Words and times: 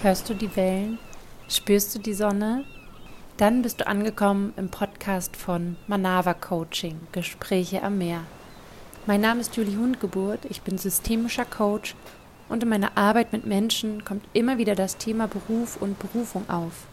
Hörst 0.00 0.30
du 0.30 0.34
die 0.34 0.54
Wellen? 0.54 1.00
Spürst 1.48 1.92
du 1.92 1.98
die 1.98 2.14
Sonne? 2.14 2.64
Dann 3.36 3.62
bist 3.62 3.80
du 3.80 3.86
angekommen 3.88 4.54
im 4.56 4.68
Podcast 4.68 5.36
von 5.36 5.74
Manava 5.88 6.34
Coaching, 6.34 7.00
Gespräche 7.10 7.82
am 7.82 7.98
Meer. 7.98 8.20
Mein 9.06 9.22
Name 9.22 9.40
ist 9.40 9.56
Julie 9.56 9.76
Hundgeburt, 9.76 10.44
ich 10.48 10.62
bin 10.62 10.78
systemischer 10.78 11.44
Coach 11.44 11.96
und 12.48 12.62
in 12.62 12.68
meiner 12.68 12.96
Arbeit 12.96 13.32
mit 13.32 13.44
Menschen 13.44 14.04
kommt 14.04 14.24
immer 14.34 14.56
wieder 14.56 14.76
das 14.76 14.98
Thema 14.98 15.26
Beruf 15.26 15.76
und 15.82 15.98
Berufung 15.98 16.48
auf. 16.48 16.86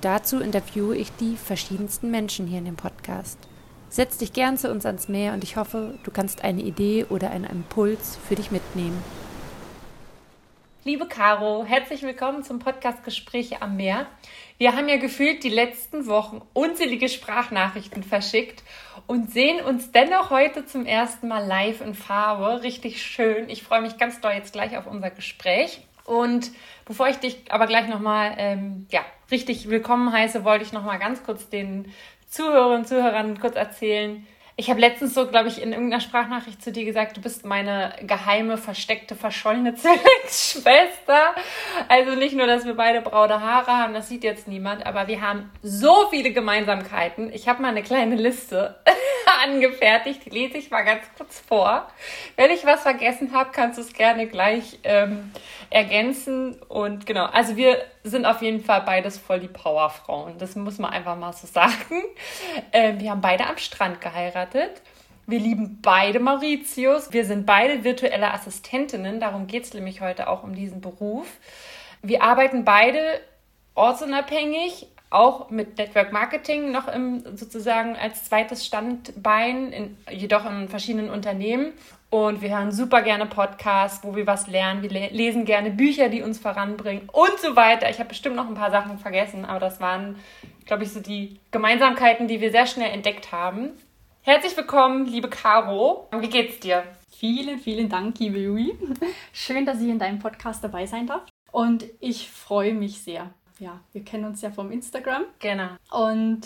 Dazu 0.00 0.40
interviewe 0.40 0.96
ich 0.96 1.12
die 1.20 1.36
verschiedensten 1.36 2.10
Menschen 2.10 2.46
hier 2.46 2.60
in 2.60 2.64
dem 2.64 2.76
Podcast. 2.76 3.36
Setz 3.90 4.16
dich 4.16 4.32
gern 4.32 4.56
zu 4.56 4.70
uns 4.70 4.86
ans 4.86 5.08
Meer 5.08 5.34
und 5.34 5.44
ich 5.44 5.58
hoffe, 5.58 5.98
du 6.04 6.10
kannst 6.10 6.42
eine 6.42 6.62
Idee 6.62 7.04
oder 7.10 7.32
einen 7.32 7.44
Impuls 7.44 8.18
für 8.26 8.34
dich 8.34 8.50
mitnehmen. 8.50 8.96
Liebe 10.82 11.06
Caro, 11.06 11.66
herzlich 11.66 12.00
willkommen 12.04 12.42
zum 12.42 12.58
Podcast 12.58 13.04
Gespräche 13.04 13.60
am 13.60 13.76
Meer. 13.76 14.06
Wir 14.56 14.74
haben 14.74 14.88
ja 14.88 14.96
gefühlt 14.96 15.44
die 15.44 15.50
letzten 15.50 16.06
Wochen 16.06 16.40
unzählige 16.54 17.10
Sprachnachrichten 17.10 18.02
verschickt 18.02 18.62
und 19.06 19.30
sehen 19.30 19.62
uns 19.62 19.92
dennoch 19.92 20.30
heute 20.30 20.64
zum 20.64 20.86
ersten 20.86 21.28
Mal 21.28 21.44
live 21.46 21.82
in 21.82 21.94
Farbe. 21.94 22.62
Richtig 22.62 23.02
schön. 23.02 23.50
Ich 23.50 23.62
freue 23.62 23.82
mich 23.82 23.98
ganz 23.98 24.22
doll 24.22 24.32
jetzt 24.32 24.54
gleich 24.54 24.78
auf 24.78 24.86
unser 24.86 25.10
Gespräch. 25.10 25.86
Und 26.06 26.50
bevor 26.86 27.08
ich 27.08 27.16
dich 27.16 27.36
aber 27.50 27.66
gleich 27.66 27.86
nochmal 27.86 28.36
ähm, 28.38 28.86
ja, 28.90 29.04
richtig 29.30 29.68
willkommen 29.68 30.10
heiße, 30.10 30.44
wollte 30.44 30.64
ich 30.64 30.72
nochmal 30.72 30.98
ganz 30.98 31.22
kurz 31.22 31.50
den 31.50 31.92
Zuhörerinnen 32.26 32.78
und 32.78 32.88
Zuhörern 32.88 33.38
kurz 33.38 33.54
erzählen, 33.54 34.26
ich 34.60 34.68
habe 34.68 34.78
letztens 34.78 35.14
so, 35.14 35.26
glaube 35.26 35.48
ich, 35.48 35.62
in 35.62 35.72
irgendeiner 35.72 36.02
Sprachnachricht 36.02 36.62
zu 36.62 36.70
dir 36.70 36.84
gesagt, 36.84 37.16
du 37.16 37.22
bist 37.22 37.46
meine 37.46 37.94
geheime, 38.02 38.58
versteckte, 38.58 39.16
verschollene 39.16 39.74
Zwillingsschwester. 39.74 41.34
Also 41.88 42.14
nicht 42.14 42.36
nur, 42.36 42.46
dass 42.46 42.66
wir 42.66 42.74
beide 42.74 43.00
braune 43.00 43.40
Haare 43.40 43.70
haben, 43.70 43.94
das 43.94 44.10
sieht 44.10 44.22
jetzt 44.22 44.48
niemand, 44.48 44.84
aber 44.84 45.08
wir 45.08 45.22
haben 45.22 45.50
so 45.62 46.08
viele 46.10 46.32
Gemeinsamkeiten. 46.32 47.32
Ich 47.32 47.48
habe 47.48 47.62
mal 47.62 47.68
eine 47.68 47.82
kleine 47.82 48.16
Liste 48.16 48.78
angefertigt, 49.44 50.26
die 50.26 50.30
lese 50.30 50.58
ich 50.58 50.70
mal 50.70 50.82
ganz 50.82 51.04
kurz 51.16 51.40
vor. 51.40 51.88
Wenn 52.36 52.50
ich 52.50 52.66
was 52.66 52.82
vergessen 52.82 53.32
habe, 53.32 53.52
kannst 53.54 53.78
du 53.78 53.82
es 53.82 53.94
gerne 53.94 54.26
gleich 54.26 54.78
ähm, 54.84 55.32
ergänzen. 55.70 56.60
Und 56.68 57.06
genau, 57.06 57.24
also 57.24 57.56
wir 57.56 57.78
sind 58.02 58.24
auf 58.24 58.42
jeden 58.42 58.62
Fall 58.62 58.82
beides 58.82 59.18
voll 59.18 59.40
die 59.40 59.48
Powerfrauen. 59.48 60.38
Das 60.38 60.56
muss 60.56 60.78
man 60.78 60.90
einfach 60.90 61.16
mal 61.16 61.32
so 61.32 61.46
sagen. 61.46 62.02
Ähm, 62.72 63.00
wir 63.00 63.10
haben 63.10 63.20
beide 63.20 63.46
am 63.46 63.58
Strand 63.58 64.00
geheiratet. 64.00 64.82
Wir 65.26 65.38
lieben 65.38 65.78
beide 65.82 66.18
Mauritius. 66.18 67.12
Wir 67.12 67.24
sind 67.24 67.46
beide 67.46 67.84
virtuelle 67.84 68.32
Assistentinnen. 68.32 69.20
Darum 69.20 69.46
geht 69.46 69.64
es 69.64 69.74
nämlich 69.74 70.00
heute 70.00 70.28
auch 70.28 70.42
um 70.42 70.54
diesen 70.54 70.80
Beruf. 70.80 71.26
Wir 72.02 72.22
arbeiten 72.22 72.64
beide 72.64 73.20
ortsunabhängig, 73.74 74.88
auch 75.10 75.50
mit 75.50 75.78
Network 75.78 76.12
Marketing 76.12 76.70
noch 76.70 76.88
im, 76.88 77.36
sozusagen 77.36 77.96
als 77.96 78.24
zweites 78.24 78.64
Standbein, 78.64 79.72
in, 79.72 79.96
jedoch 80.10 80.48
in 80.48 80.68
verschiedenen 80.68 81.10
Unternehmen. 81.10 81.72
Und 82.10 82.42
wir 82.42 82.50
hören 82.50 82.72
super 82.72 83.02
gerne 83.02 83.26
Podcasts, 83.26 84.04
wo 84.04 84.16
wir 84.16 84.26
was 84.26 84.48
lernen. 84.48 84.82
Wir 84.82 84.90
lesen 85.10 85.44
gerne 85.44 85.70
Bücher, 85.70 86.08
die 86.08 86.22
uns 86.22 86.38
voranbringen 86.38 87.08
und 87.12 87.38
so 87.38 87.54
weiter. 87.56 87.88
Ich 87.88 87.98
habe 87.98 88.08
bestimmt 88.08 88.36
noch 88.36 88.48
ein 88.48 88.54
paar 88.54 88.70
Sachen 88.70 88.98
vergessen, 88.98 89.44
aber 89.44 89.60
das 89.60 89.80
waren, 89.80 90.16
glaube 90.66 90.82
ich, 90.82 90.92
so 90.92 91.00
die 91.00 91.38
Gemeinsamkeiten, 91.52 92.26
die 92.26 92.40
wir 92.40 92.50
sehr 92.50 92.66
schnell 92.66 92.90
entdeckt 92.90 93.30
haben. 93.30 93.70
Herzlich 94.22 94.56
willkommen, 94.56 95.06
liebe 95.06 95.30
Caro. 95.30 96.08
Wie 96.18 96.28
geht's 96.28 96.58
dir? 96.58 96.82
Vielen, 97.10 97.58
vielen 97.58 97.88
Dank, 97.88 98.18
liebe 98.18 98.38
Jui. 98.38 98.76
Schön, 99.32 99.64
dass 99.64 99.80
ich 99.80 99.88
in 99.88 99.98
deinem 99.98 100.18
Podcast 100.18 100.64
dabei 100.64 100.86
sein 100.86 101.06
darf. 101.06 101.22
Und 101.52 101.84
ich 102.00 102.28
freue 102.28 102.74
mich 102.74 103.02
sehr 103.02 103.30
ja, 103.60 103.80
wir 103.92 104.02
kennen 104.02 104.24
uns 104.24 104.40
ja 104.40 104.50
vom 104.50 104.72
Instagram. 104.72 105.24
Genau. 105.38 105.68
Und 105.90 106.40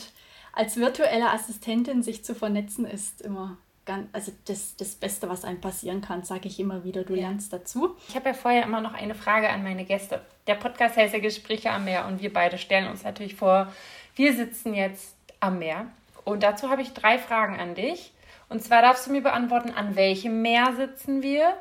als 0.52 0.76
virtuelle 0.76 1.30
Assistentin 1.30 2.02
sich 2.02 2.24
zu 2.24 2.34
vernetzen, 2.34 2.84
ist 2.84 3.22
immer 3.22 3.56
ganz, 3.84 4.08
also 4.12 4.32
das, 4.46 4.76
das 4.76 4.94
Beste, 4.94 5.28
was 5.28 5.44
einem 5.44 5.60
passieren 5.60 6.00
kann, 6.00 6.24
sage 6.24 6.48
ich 6.48 6.58
immer 6.60 6.84
wieder. 6.84 7.04
Du 7.04 7.14
ja. 7.14 7.22
lernst 7.28 7.52
dazu. 7.52 7.96
Ich 8.08 8.16
habe 8.16 8.28
ja 8.28 8.34
vorher 8.34 8.64
immer 8.64 8.80
noch 8.80 8.94
eine 8.94 9.14
Frage 9.14 9.48
an 9.48 9.62
meine 9.62 9.84
Gäste. 9.84 10.20
Der 10.46 10.54
Podcast 10.54 10.96
heißt 10.96 11.14
ja 11.14 11.20
Gespräche 11.20 11.70
am 11.70 11.84
Meer 11.84 12.06
und 12.06 12.20
wir 12.20 12.32
beide 12.32 12.58
stellen 12.58 12.88
uns 12.88 13.04
natürlich 13.04 13.34
vor, 13.34 13.72
wir 14.16 14.34
sitzen 14.34 14.74
jetzt 14.74 15.14
am 15.40 15.58
Meer. 15.58 15.86
Und 16.24 16.42
dazu 16.42 16.70
habe 16.70 16.82
ich 16.82 16.92
drei 16.92 17.18
Fragen 17.18 17.58
an 17.58 17.74
dich. 17.74 18.12
Und 18.48 18.62
zwar 18.62 18.82
darfst 18.82 19.06
du 19.06 19.12
mir 19.12 19.22
beantworten, 19.22 19.70
an 19.70 19.96
welchem 19.96 20.42
Meer 20.42 20.74
sitzen 20.76 21.22
wir? 21.22 21.54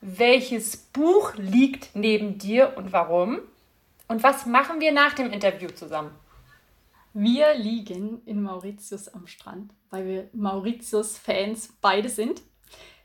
Welches 0.00 0.76
Buch 0.76 1.34
liegt 1.36 1.94
neben 1.94 2.38
dir 2.38 2.76
und 2.76 2.92
warum? 2.92 3.40
Und 4.08 4.22
was 4.22 4.46
machen 4.46 4.80
wir 4.80 4.92
nach 4.92 5.12
dem 5.12 5.30
Interview 5.30 5.68
zusammen? 5.68 6.10
Wir 7.12 7.54
liegen 7.54 8.22
in 8.24 8.40
Mauritius 8.40 9.08
am 9.08 9.26
Strand, 9.26 9.72
weil 9.90 10.06
wir 10.06 10.30
Mauritius-Fans 10.32 11.76
beide 11.80 12.08
sind. 12.08 12.40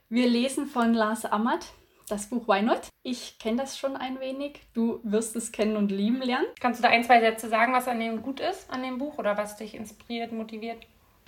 Wir 0.10 0.30
lesen 0.30 0.68
von 0.68 0.94
Lars 0.94 1.26
Ammert 1.26 1.66
das 2.08 2.28
Buch 2.28 2.48
Why 2.48 2.62
Not. 2.62 2.82
Ich 3.02 3.40
kenne 3.40 3.58
das 3.58 3.80
schon 3.80 3.96
ein 3.96 4.20
wenig. 4.20 4.62
Du 4.74 5.00
wirst 5.02 5.36
es 5.36 5.52
kennen 5.52 5.76
und 5.76 5.92
lieben 5.92 6.22
lernen. 6.22 6.46
Kannst 6.60 6.80
du 6.80 6.84
da 6.84 6.90
ein, 6.90 7.04
zwei 7.04 7.20
Sätze 7.20 7.50
sagen, 7.50 7.74
was 7.74 7.88
an 7.88 8.00
dem 8.00 8.22
gut 8.22 8.40
ist, 8.40 8.70
an 8.70 8.84
dem 8.84 9.00
Buch 9.00 9.18
oder 9.18 9.38
was 9.38 9.58
dich 9.58 9.74
inspiriert, 9.74 10.32
motiviert? 10.32 10.86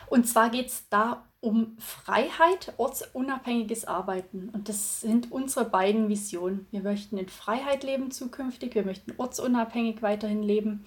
Und 0.09 0.27
zwar 0.27 0.51
geht 0.51 0.67
es 0.67 0.87
da 0.89 1.25
um 1.39 1.75
Freiheit, 1.79 2.73
ortsunabhängiges 2.77 3.85
Arbeiten. 3.85 4.49
Und 4.49 4.69
das 4.69 5.01
sind 5.01 5.31
unsere 5.31 5.65
beiden 5.65 6.09
Visionen. 6.09 6.67
Wir 6.69 6.81
möchten 6.81 7.17
in 7.17 7.27
Freiheit 7.27 7.83
leben 7.83 8.11
zukünftig, 8.11 8.75
wir 8.75 8.85
möchten 8.85 9.13
ortsunabhängig 9.17 10.03
weiterhin 10.03 10.43
leben. 10.43 10.85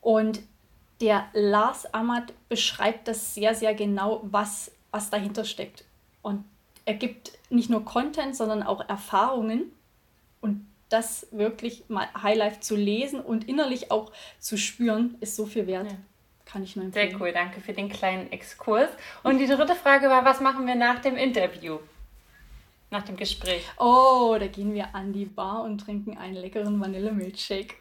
Und 0.00 0.40
der 1.02 1.26
Lars 1.34 1.92
Ammert 1.92 2.32
beschreibt 2.48 3.08
das 3.08 3.34
sehr, 3.34 3.54
sehr 3.54 3.74
genau, 3.74 4.20
was, 4.22 4.70
was 4.92 5.10
dahinter 5.10 5.44
steckt. 5.44 5.84
Und 6.22 6.44
er 6.84 6.94
gibt 6.94 7.32
nicht 7.50 7.68
nur 7.68 7.84
Content, 7.84 8.36
sondern 8.36 8.62
auch 8.62 8.88
Erfahrungen. 8.88 9.72
Und 10.40 10.66
das 10.88 11.26
wirklich 11.32 11.84
mal 11.88 12.06
Highlife 12.22 12.60
zu 12.60 12.76
lesen 12.76 13.20
und 13.20 13.48
innerlich 13.48 13.90
auch 13.90 14.12
zu 14.38 14.56
spüren, 14.56 15.16
ist 15.20 15.34
so 15.34 15.44
viel 15.44 15.66
wert. 15.66 15.90
Ja. 15.90 15.98
Kann 16.44 16.62
ich 16.62 16.76
nur 16.76 16.84
empfehlen. 16.84 17.10
Sehr 17.10 17.20
cool, 17.20 17.32
danke 17.32 17.60
für 17.60 17.72
den 17.72 17.88
kleinen 17.88 18.30
Exkurs. 18.30 18.90
Und 19.22 19.38
die 19.38 19.46
dritte 19.46 19.74
Frage 19.74 20.08
war, 20.08 20.24
was 20.24 20.40
machen 20.40 20.66
wir 20.66 20.74
nach 20.74 21.00
dem 21.00 21.16
Interview? 21.16 21.78
Nach 22.92 23.02
dem 23.04 23.16
Gespräch. 23.16 23.64
Oh, 23.78 24.36
da 24.38 24.48
gehen 24.48 24.74
wir 24.74 24.94
an 24.94 25.14
die 25.14 25.24
Bar 25.24 25.62
und 25.62 25.78
trinken 25.78 26.18
einen 26.18 26.34
leckeren 26.34 26.78
Vanillemilchshake. 26.78 27.74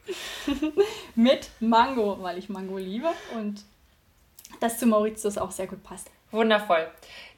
Mit 1.16 1.50
Mango, 1.60 2.24
weil 2.24 2.38
ich 2.38 2.48
Mango 2.48 2.78
liebe 2.78 3.10
und 3.36 3.66
das 4.62 4.80
zu 4.80 4.86
Mauritius 4.86 5.38
auch 5.38 5.52
sehr 5.52 5.68
gut 5.68 5.84
passt. 5.84 6.10
Wundervoll. 6.32 6.90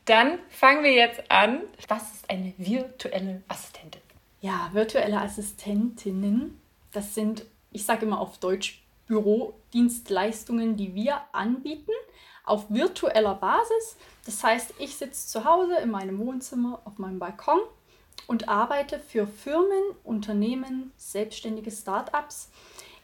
Dann 0.05 0.37
fangen 0.49 0.83
wir 0.83 0.93
jetzt 0.93 1.31
an. 1.31 1.61
Was 1.87 2.13
ist 2.13 2.29
eine 2.29 2.53
virtuelle 2.59 3.41
Assistentin? 3.47 4.01
Ja, 4.39 4.69
virtuelle 4.73 5.19
Assistentinnen, 5.19 6.61
das 6.91 7.15
sind, 7.15 7.43
ich 7.71 7.85
sage 7.85 8.05
immer 8.05 8.19
auf 8.19 8.37
Deutsch, 8.37 8.83
Bürodienstleistungen, 9.07 10.77
die 10.77 10.93
wir 10.93 11.21
anbieten, 11.31 11.91
auf 12.43 12.69
virtueller 12.69 13.35
Basis. 13.35 13.97
Das 14.25 14.43
heißt, 14.43 14.73
ich 14.79 14.95
sitze 14.95 15.27
zu 15.27 15.45
Hause 15.45 15.77
in 15.77 15.91
meinem 15.91 16.19
Wohnzimmer 16.19 16.81
auf 16.85 16.97
meinem 16.97 17.19
Balkon 17.19 17.59
und 18.27 18.49
arbeite 18.49 18.99
für 18.99 19.27
Firmen, 19.27 19.83
Unternehmen, 20.03 20.91
selbstständige 20.97 21.71
Startups 21.71 22.49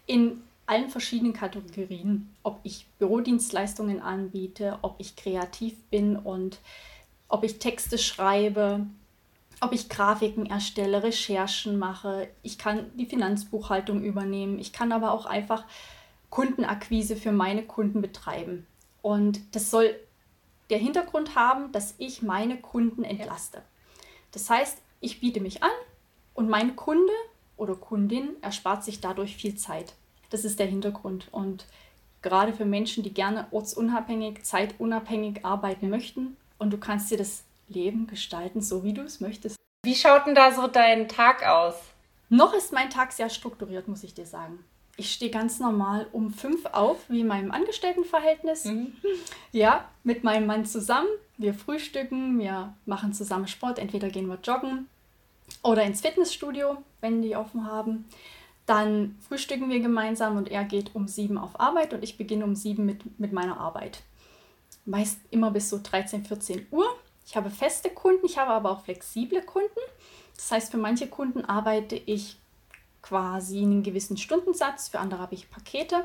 in 0.06 0.44
allen 0.66 0.90
verschiedenen 0.90 1.34
Kategorien, 1.34 2.34
ob 2.44 2.60
ich 2.64 2.86
Bürodienstleistungen 3.00 4.02
anbiete, 4.02 4.78
ob 4.82 4.96
ich 5.00 5.16
kreativ 5.16 5.76
bin 5.90 6.16
und 6.16 6.60
ob 7.28 7.44
ich 7.44 7.60
Texte 7.60 7.98
schreibe, 7.98 8.86
ob 9.62 9.74
ich 9.74 9.90
Grafiken 9.90 10.46
erstelle, 10.46 11.04
Recherchen 11.04 11.78
mache. 11.80 12.30
Ich 12.44 12.58
kann 12.58 12.92
die 12.96 13.06
Finanzbuchhaltung 13.06 14.04
übernehmen. 14.04 14.60
Ich 14.60 14.72
kann 14.72 14.92
aber 14.92 15.12
auch 15.12 15.26
einfach 15.26 15.66
Kundenakquise 16.30 17.16
für 17.16 17.32
meine 17.32 17.64
Kunden 17.64 18.02
betreiben. 18.02 18.68
Und 19.10 19.56
das 19.56 19.72
soll 19.72 19.96
der 20.70 20.78
Hintergrund 20.78 21.34
haben, 21.34 21.72
dass 21.72 21.96
ich 21.98 22.22
meine 22.22 22.58
Kunden 22.58 23.04
entlaste. 23.04 23.64
Das 24.32 24.52
heißt, 24.52 24.78
ich 25.00 25.20
biete 25.20 25.42
mich 25.42 25.64
an 25.64 25.72
und 26.36 26.48
mein 26.48 26.76
Kunde 26.76 27.12
oder 27.58 27.74
Kundin 27.74 28.36
erspart 28.44 28.84
sich 28.84 29.02
dadurch 29.02 29.36
viel 29.36 29.56
Zeit. 29.56 29.96
Das 30.30 30.46
ist 30.46 30.60
der 30.60 30.68
Hintergrund. 30.68 31.28
Und 31.32 31.66
gerade 32.22 32.54
für 32.54 32.66
Menschen, 32.66 33.02
die 33.02 33.12
gerne 33.12 33.48
ortsunabhängig, 33.50 34.44
zeitunabhängig 34.44 35.44
arbeiten 35.44 35.90
möchten 35.90 36.38
und 36.60 36.70
du 36.72 36.78
kannst 36.78 37.10
dir 37.10 37.18
das 37.18 37.42
Leben 37.68 38.06
gestalten, 38.06 38.62
so 38.62 38.84
wie 38.84 38.94
du 38.94 39.02
es 39.02 39.22
möchtest. 39.22 39.56
Wie 39.84 39.96
schaut 39.96 40.28
denn 40.28 40.36
da 40.36 40.54
so 40.54 40.68
dein 40.68 41.08
Tag 41.08 41.44
aus? 41.48 41.74
Noch 42.30 42.54
ist 42.54 42.74
mein 42.74 42.92
Tag 42.92 43.12
sehr 43.14 43.32
strukturiert, 43.32 43.88
muss 43.88 44.04
ich 44.04 44.14
dir 44.14 44.28
sagen. 44.28 44.64
Ich 45.00 45.14
stehe 45.14 45.32
ganz 45.32 45.60
normal 45.60 46.08
um 46.12 46.34
fünf 46.34 46.66
auf, 46.66 46.98
wie 47.10 47.22
in 47.22 47.28
meinem 47.28 47.52
Angestelltenverhältnis. 47.52 48.66
Mhm. 48.66 48.94
Ja, 49.54 49.86
mit 50.04 50.26
meinem 50.26 50.46
Mann 50.46 50.66
zusammen. 50.66 51.08
Wir 51.38 51.54
frühstücken, 51.54 52.38
wir 52.38 52.74
machen 52.86 53.14
zusammen 53.14 53.48
Sport. 53.48 53.80
Entweder 53.80 54.10
gehen 54.10 54.28
wir 54.28 54.40
joggen 54.44 54.90
oder 55.64 55.84
ins 55.84 56.02
Fitnessstudio, 56.02 56.84
wenn 57.00 57.22
die 57.22 57.38
offen 57.38 57.66
haben. 57.66 58.10
Dann 58.66 59.18
frühstücken 59.28 59.70
wir 59.70 59.80
gemeinsam 59.80 60.36
und 60.36 60.52
er 60.52 60.66
geht 60.66 60.94
um 60.94 61.08
sieben 61.08 61.38
auf 61.38 61.58
Arbeit 61.60 61.94
und 61.94 62.04
ich 62.04 62.18
beginne 62.18 62.44
um 62.44 62.56
sieben 62.56 62.86
mit, 62.86 63.20
mit 63.20 63.32
meiner 63.32 63.58
Arbeit. 63.58 64.02
Meist 64.84 65.20
immer 65.32 65.50
bis 65.52 65.70
so 65.70 65.80
13, 65.82 66.26
14 66.26 66.68
Uhr. 66.72 66.86
Ich 67.26 67.38
habe 67.38 67.50
feste 67.50 67.90
Kunden, 67.90 68.26
ich 68.26 68.38
habe 68.38 68.52
aber 68.52 68.72
auch 68.72 68.84
flexible 68.84 69.42
Kunden. 69.44 69.80
Das 70.36 70.52
heißt, 70.52 70.72
für 70.72 70.78
manche 70.78 71.08
Kunden 71.08 71.46
arbeite 71.46 71.96
ich 71.96 72.38
quasi 73.02 73.62
einen 73.62 73.84
gewissen 73.84 74.18
Stundensatz, 74.18 74.90
für 74.90 75.00
andere 75.00 75.22
habe 75.22 75.36
ich 75.36 75.50
Pakete, 75.50 76.04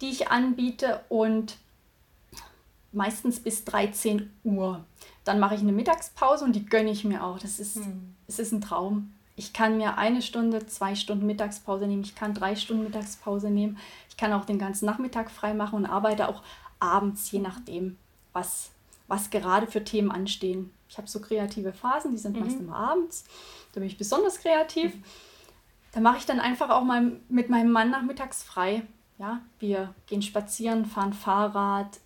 die 0.00 0.10
ich 0.10 0.28
anbiete 0.28 1.00
und 1.08 1.56
meistens 2.92 3.40
bis 3.40 3.64
13 3.64 4.30
Uhr. 4.44 4.84
Dann 5.24 5.40
mache 5.40 5.54
ich 5.54 5.60
eine 5.60 5.72
Mittagspause 5.72 6.44
und 6.44 6.54
die 6.54 6.66
gönne 6.66 6.90
ich 6.90 7.04
mir 7.04 7.24
auch. 7.24 7.38
Das 7.38 7.58
ist, 7.58 7.76
hm. 7.76 8.14
es 8.26 8.38
ist 8.38 8.52
ein 8.52 8.60
Traum. 8.60 9.12
Ich 9.36 9.52
kann 9.52 9.76
mir 9.76 9.98
eine 9.98 10.22
Stunde, 10.22 10.66
zwei 10.66 10.94
Stunden 10.94 11.26
Mittagspause 11.26 11.86
nehmen. 11.86 12.02
Ich 12.02 12.14
kann 12.14 12.34
drei 12.34 12.54
Stunden 12.54 12.84
Mittagspause 12.84 13.50
nehmen. 13.50 13.78
Ich 14.08 14.16
kann 14.16 14.32
auch 14.32 14.44
den 14.44 14.58
ganzen 14.58 14.86
Nachmittag 14.86 15.30
frei 15.30 15.54
machen 15.54 15.76
und 15.76 15.86
arbeite 15.86 16.28
auch 16.28 16.42
abends, 16.78 17.30
je 17.32 17.40
nachdem, 17.40 17.96
was, 18.32 18.70
was 19.08 19.30
gerade 19.30 19.66
für 19.66 19.82
Themen 19.82 20.12
anstehen. 20.12 20.70
Ich 20.88 20.98
habe 20.98 21.08
so 21.08 21.20
kreative 21.20 21.72
Phasen, 21.72 22.12
die 22.12 22.18
sind 22.18 22.36
mhm. 22.36 22.44
meist 22.44 22.60
immer 22.60 22.76
abends. 22.76 23.24
Da 23.72 23.80
bin 23.80 23.88
ich 23.88 23.98
besonders 23.98 24.38
kreativ. 24.38 24.94
Mhm. 24.94 25.04
Da 25.94 26.00
mache 26.00 26.18
ich 26.18 26.26
dann 26.26 26.40
einfach 26.40 26.70
auch 26.70 26.82
mal 26.82 27.20
mit 27.28 27.50
meinem 27.50 27.70
Mann 27.70 27.90
nachmittags 27.90 28.42
frei. 28.42 28.82
Ja, 29.16 29.42
wir 29.60 29.94
gehen 30.06 30.22
spazieren, 30.22 30.86
fahren 30.86 31.12
Fahrrad, 31.12 32.00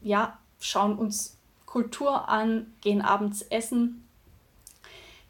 ja, 0.00 0.38
schauen 0.60 0.96
uns 0.96 1.36
Kultur 1.66 2.28
an, 2.28 2.72
gehen 2.80 3.02
abends 3.02 3.42
essen. 3.42 4.06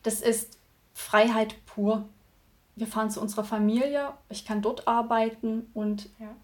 Das 0.03 0.21
ist 0.21 0.59
Freiheit 0.93 1.57
pur. 1.65 2.07
Wir 2.77 2.87
fahren 2.87 3.11
zu 3.11 3.21
unserer 3.23 3.45
Familie, 3.45 4.13
ich 4.29 4.45
kann 4.45 4.61
dort 4.61 4.87
arbeiten 4.87 5.71
und 5.73 6.11
ja. 6.21 6.37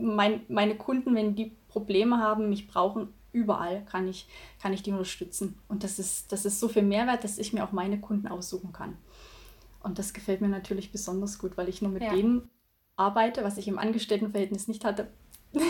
mein, 0.00 0.42
meine 0.48 0.74
Kunden, 0.74 1.14
wenn 1.14 1.36
die 1.36 1.52
Probleme 1.68 2.18
haben, 2.18 2.48
mich 2.48 2.66
brauchen, 2.66 3.14
überall 3.32 3.84
kann 3.84 4.08
ich, 4.08 4.26
kann 4.60 4.72
ich 4.72 4.82
die 4.82 4.90
unterstützen. 4.90 5.58
Und 5.68 5.84
das 5.84 6.00
ist, 6.00 6.32
das 6.32 6.44
ist 6.44 6.58
so 6.58 6.68
viel 6.68 6.82
Mehrwert, 6.82 7.22
dass 7.22 7.38
ich 7.38 7.52
mir 7.52 7.64
auch 7.64 7.72
meine 7.72 8.00
Kunden 8.00 8.26
aussuchen 8.26 8.72
kann. 8.72 8.96
Und 9.84 9.98
das 9.98 10.12
gefällt 10.12 10.40
mir 10.40 10.48
natürlich 10.48 10.90
besonders 10.90 11.38
gut, 11.38 11.56
weil 11.56 11.68
ich 11.68 11.82
nur 11.82 11.92
mit 11.92 12.02
ja. 12.02 12.12
denen 12.14 12.50
arbeite, 12.96 13.44
was 13.44 13.58
ich 13.58 13.68
im 13.68 13.78
Angestelltenverhältnis 13.78 14.66
nicht 14.66 14.84
hatte. 14.84 15.08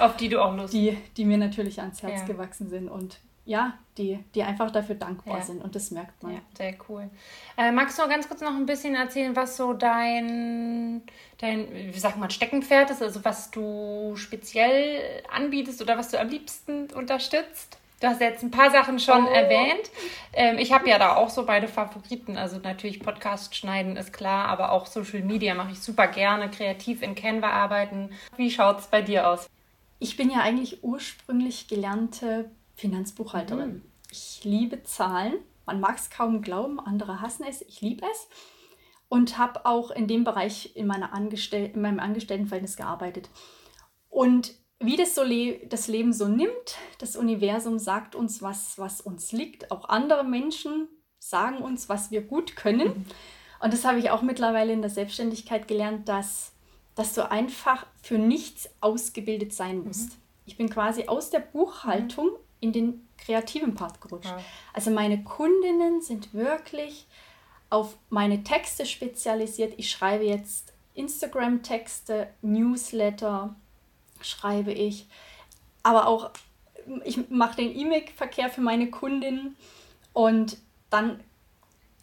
Auf 0.00 0.16
die 0.16 0.28
du 0.28 0.42
auch 0.42 0.56
Lust 0.56 0.72
Die, 0.72 0.96
die 1.16 1.24
mir 1.24 1.38
natürlich 1.38 1.80
ans 1.80 2.02
Herz 2.02 2.20
ja. 2.20 2.26
gewachsen 2.26 2.68
sind 2.68 2.88
und 2.88 3.18
ja, 3.44 3.76
die, 3.98 4.22
die 4.34 4.42
einfach 4.44 4.70
dafür 4.70 4.94
dankbar 4.94 5.38
ja. 5.38 5.44
sind 5.44 5.62
und 5.62 5.74
das 5.74 5.90
merkt 5.90 6.22
man. 6.22 6.34
Ja, 6.34 6.40
sehr 6.56 6.74
cool. 6.88 7.10
Äh, 7.56 7.72
magst 7.72 7.98
du 7.98 8.06
ganz 8.08 8.28
kurz 8.28 8.40
noch 8.40 8.54
ein 8.54 8.66
bisschen 8.66 8.94
erzählen, 8.94 9.34
was 9.34 9.56
so 9.56 9.72
dein, 9.72 11.02
dein, 11.38 11.68
wie 11.92 11.98
sagt 11.98 12.18
man, 12.18 12.30
Steckenpferd 12.30 12.90
ist, 12.90 13.02
also 13.02 13.24
was 13.24 13.50
du 13.50 14.12
speziell 14.14 15.22
anbietest 15.32 15.82
oder 15.82 15.98
was 15.98 16.10
du 16.10 16.20
am 16.20 16.28
liebsten 16.28 16.92
unterstützt? 16.92 17.78
Du 18.02 18.08
hast 18.08 18.20
jetzt 18.20 18.42
ein 18.42 18.50
paar 18.50 18.72
Sachen 18.72 18.98
schon 18.98 19.26
oh. 19.26 19.30
erwähnt. 19.30 19.88
Ähm, 20.32 20.58
ich 20.58 20.72
habe 20.72 20.88
ja 20.88 20.98
da 20.98 21.14
auch 21.14 21.30
so 21.30 21.46
beide 21.46 21.68
Favoriten. 21.68 22.36
Also 22.36 22.58
natürlich 22.58 22.98
Podcast 22.98 23.54
schneiden 23.54 23.96
ist 23.96 24.12
klar, 24.12 24.46
aber 24.48 24.72
auch 24.72 24.86
Social 24.86 25.20
Media 25.20 25.54
mache 25.54 25.70
ich 25.70 25.80
super 25.80 26.08
gerne. 26.08 26.50
Kreativ 26.50 27.00
in 27.00 27.14
Canva 27.14 27.50
arbeiten. 27.50 28.10
Wie 28.36 28.50
schaut 28.50 28.80
es 28.80 28.88
bei 28.88 29.02
dir 29.02 29.28
aus? 29.28 29.48
Ich 30.00 30.16
bin 30.16 30.30
ja 30.30 30.40
eigentlich 30.40 30.82
ursprünglich 30.82 31.68
gelernte 31.68 32.50
Finanzbuchhalterin. 32.74 33.74
Mhm. 33.74 33.82
Ich 34.10 34.40
liebe 34.42 34.82
Zahlen. 34.82 35.34
Man 35.64 35.78
mag 35.78 35.96
es 35.96 36.10
kaum 36.10 36.42
glauben, 36.42 36.80
andere 36.80 37.20
hassen 37.20 37.44
es. 37.48 37.62
Ich 37.62 37.82
liebe 37.82 38.04
es. 38.10 38.28
Und 39.08 39.38
habe 39.38 39.64
auch 39.64 39.92
in 39.92 40.08
dem 40.08 40.24
Bereich 40.24 40.74
in, 40.74 40.88
meiner 40.88 41.12
Angestell 41.12 41.70
in 41.72 41.80
meinem 41.80 42.00
Angestelltenverhältnis 42.00 42.76
gearbeitet. 42.76 43.30
Und 44.10 44.54
wie 44.84 44.96
das, 44.96 45.14
so 45.14 45.22
le 45.22 45.58
das 45.68 45.88
Leben 45.88 46.12
so 46.12 46.28
nimmt. 46.28 46.76
Das 46.98 47.16
Universum 47.16 47.78
sagt 47.78 48.14
uns, 48.14 48.42
was, 48.42 48.78
was 48.78 49.00
uns 49.00 49.32
liegt. 49.32 49.70
Auch 49.70 49.88
andere 49.88 50.24
Menschen 50.24 50.88
sagen 51.18 51.58
uns, 51.58 51.88
was 51.88 52.10
wir 52.10 52.22
gut 52.22 52.56
können. 52.56 52.88
Mhm. 52.88 53.04
Und 53.60 53.72
das 53.72 53.84
habe 53.84 53.98
ich 53.98 54.10
auch 54.10 54.22
mittlerweile 54.22 54.72
in 54.72 54.82
der 54.82 54.90
Selbstständigkeit 54.90 55.68
gelernt, 55.68 56.08
dass, 56.08 56.52
dass 56.94 57.14
du 57.14 57.30
einfach 57.30 57.86
für 58.02 58.18
nichts 58.18 58.68
ausgebildet 58.80 59.52
sein 59.52 59.78
mhm. 59.78 59.84
musst. 59.84 60.10
Mhm. 60.10 60.22
Ich 60.46 60.56
bin 60.56 60.68
quasi 60.68 61.06
aus 61.06 61.30
der 61.30 61.40
Buchhaltung 61.40 62.26
mhm. 62.26 62.36
in 62.60 62.72
den 62.72 63.08
kreativen 63.18 63.74
Part 63.74 64.00
gerutscht. 64.00 64.30
Ja. 64.30 64.40
Also 64.72 64.90
meine 64.90 65.22
Kundinnen 65.22 66.00
sind 66.00 66.34
wirklich 66.34 67.06
auf 67.70 67.96
meine 68.10 68.42
Texte 68.42 68.84
spezialisiert. 68.84 69.74
Ich 69.76 69.90
schreibe 69.90 70.24
jetzt 70.24 70.72
Instagram-Texte, 70.94 72.28
Newsletter, 72.42 73.54
schreibe 74.24 74.72
ich. 74.72 75.06
Aber 75.82 76.06
auch, 76.06 76.30
ich 77.04 77.28
mache 77.30 77.56
den 77.56 77.76
E-Mail-Verkehr 77.76 78.48
für 78.50 78.60
meine 78.60 78.90
Kundinnen 78.90 79.56
und 80.12 80.58
dann 80.90 81.20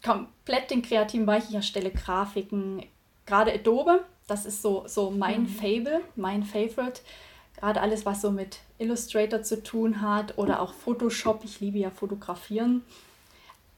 komplett 0.04 0.71
den 0.71 0.81
kreativen 0.81 1.25
Bereich. 1.25 1.45
Ich 1.50 1.56
erstelle 1.56 1.92
Grafiken, 1.92 2.86
gerade 3.25 3.54
Adobe, 3.54 4.04
das 4.27 4.45
ist 4.45 4.62
so, 4.62 4.83
so 4.88 5.12
mein 5.12 5.44
mhm. 5.44 5.48
Fable, 5.48 6.01
mein 6.16 6.44
Favorite. 6.44 7.01
Gerade 7.57 7.81
alles, 7.81 8.06
was 8.06 8.21
so 8.21 8.31
mit 8.31 8.60
Illustrator 8.77 9.42
zu 9.42 9.62
tun 9.62 10.01
hat 10.01 10.38
oder 10.38 10.62
auch 10.62 10.74
Photoshop. 10.74 11.44
Ich 11.44 11.60
liebe 11.60 11.77
ja 11.77 11.89
Fotografieren. 11.89 12.83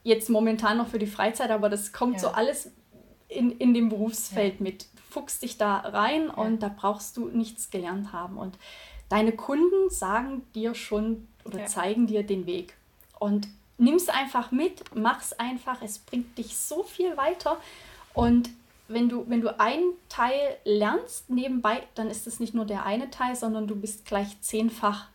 Jetzt 0.04 0.30
momentan 0.30 0.78
noch 0.78 0.88
für 0.88 0.98
die 0.98 1.06
Freizeit, 1.06 1.50
aber 1.50 1.68
das 1.68 1.92
kommt 1.92 2.14
ja. 2.14 2.20
so 2.20 2.28
alles 2.28 2.70
in, 3.28 3.50
in 3.52 3.74
dem 3.74 3.88
Berufsfeld 3.88 4.56
ja. 4.58 4.62
mit 4.62 4.86
fuchst 5.12 5.42
dich 5.42 5.58
da 5.58 5.78
rein 5.78 6.28
ja. 6.28 6.34
und 6.34 6.62
da 6.62 6.68
brauchst 6.68 7.16
du 7.16 7.28
nichts 7.28 7.70
gelernt 7.70 8.12
haben. 8.12 8.38
Und 8.38 8.56
deine 9.08 9.32
Kunden 9.32 9.90
sagen 9.90 10.46
dir 10.54 10.74
schon 10.74 11.28
oder 11.44 11.60
ja. 11.60 11.66
zeigen 11.66 12.06
dir 12.06 12.22
den 12.22 12.46
Weg. 12.46 12.74
Und 13.18 13.48
nimm 13.78 13.94
es 13.94 14.08
einfach 14.08 14.50
mit, 14.50 14.82
mach 14.94 15.20
es 15.20 15.32
einfach, 15.38 15.82
es 15.82 15.98
bringt 15.98 16.36
dich 16.38 16.56
so 16.56 16.82
viel 16.82 17.16
weiter. 17.16 17.58
Und 18.14 18.50
wenn 18.88 19.08
du, 19.08 19.24
wenn 19.28 19.40
du 19.40 19.58
einen 19.58 19.92
Teil 20.08 20.56
lernst 20.64 21.30
nebenbei, 21.30 21.86
dann 21.94 22.10
ist 22.10 22.26
es 22.26 22.40
nicht 22.40 22.54
nur 22.54 22.64
der 22.64 22.84
eine 22.84 23.10
Teil, 23.10 23.36
sondern 23.36 23.66
du 23.66 23.76
bist 23.76 24.04
gleich 24.04 24.40
zehnfach, 24.40 25.08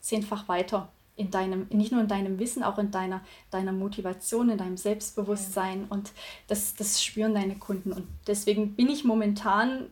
zehnfach 0.00 0.48
weiter 0.48 0.88
in 1.16 1.30
deinem, 1.30 1.66
nicht 1.70 1.92
nur 1.92 2.00
in 2.00 2.08
deinem 2.08 2.38
Wissen, 2.38 2.62
auch 2.62 2.78
in 2.78 2.90
deiner, 2.90 3.20
deiner 3.50 3.72
Motivation, 3.72 4.50
in 4.50 4.58
deinem 4.58 4.76
Selbstbewusstsein. 4.76 5.82
Ja. 5.82 5.86
Und 5.90 6.12
das, 6.48 6.74
das 6.74 7.02
spüren 7.02 7.34
deine 7.34 7.56
Kunden. 7.56 7.92
Und 7.92 8.06
deswegen 8.26 8.74
bin 8.74 8.88
ich 8.88 9.04
momentan 9.04 9.90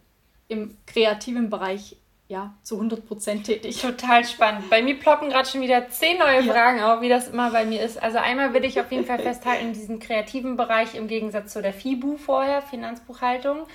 im 0.49 0.77
kreativen 0.87 1.49
Bereich 1.49 1.97
ja, 2.29 2.55
zu 2.63 2.77
100 2.77 3.07
Prozent 3.07 3.45
tätig. 3.45 3.81
Total 3.83 4.25
spannend. 4.25 4.71
Bei 4.71 4.83
mir 4.83 4.99
ploppen 4.99 5.29
gerade 5.29 5.49
schon 5.49 5.61
wieder 5.61 5.89
zehn 5.91 6.19
neue 6.19 6.43
ja. 6.43 6.53
Fragen 6.53 6.81
auf, 6.81 7.03
wie 7.03 7.09
das 7.09 7.29
immer 7.29 7.51
bei 7.51 7.65
mir 7.67 7.83
ist. 7.83 8.03
Also 8.03 8.19
einmal 8.19 8.55
will 8.55 8.65
ich 8.65 8.81
auf 8.81 8.91
jeden 8.91 9.05
Fall 9.05 9.19
festhalten, 9.19 9.75
diesen 9.75 10.01
kreativen 10.01 10.57
Bereich 10.57 10.95
im 10.95 11.09
Gegensatz 11.09 11.53
zu 11.53 11.61
der 11.61 11.75
FIBU 11.75 12.17
vorher, 12.17 12.63
Finanzbuchhaltung. 12.63 13.67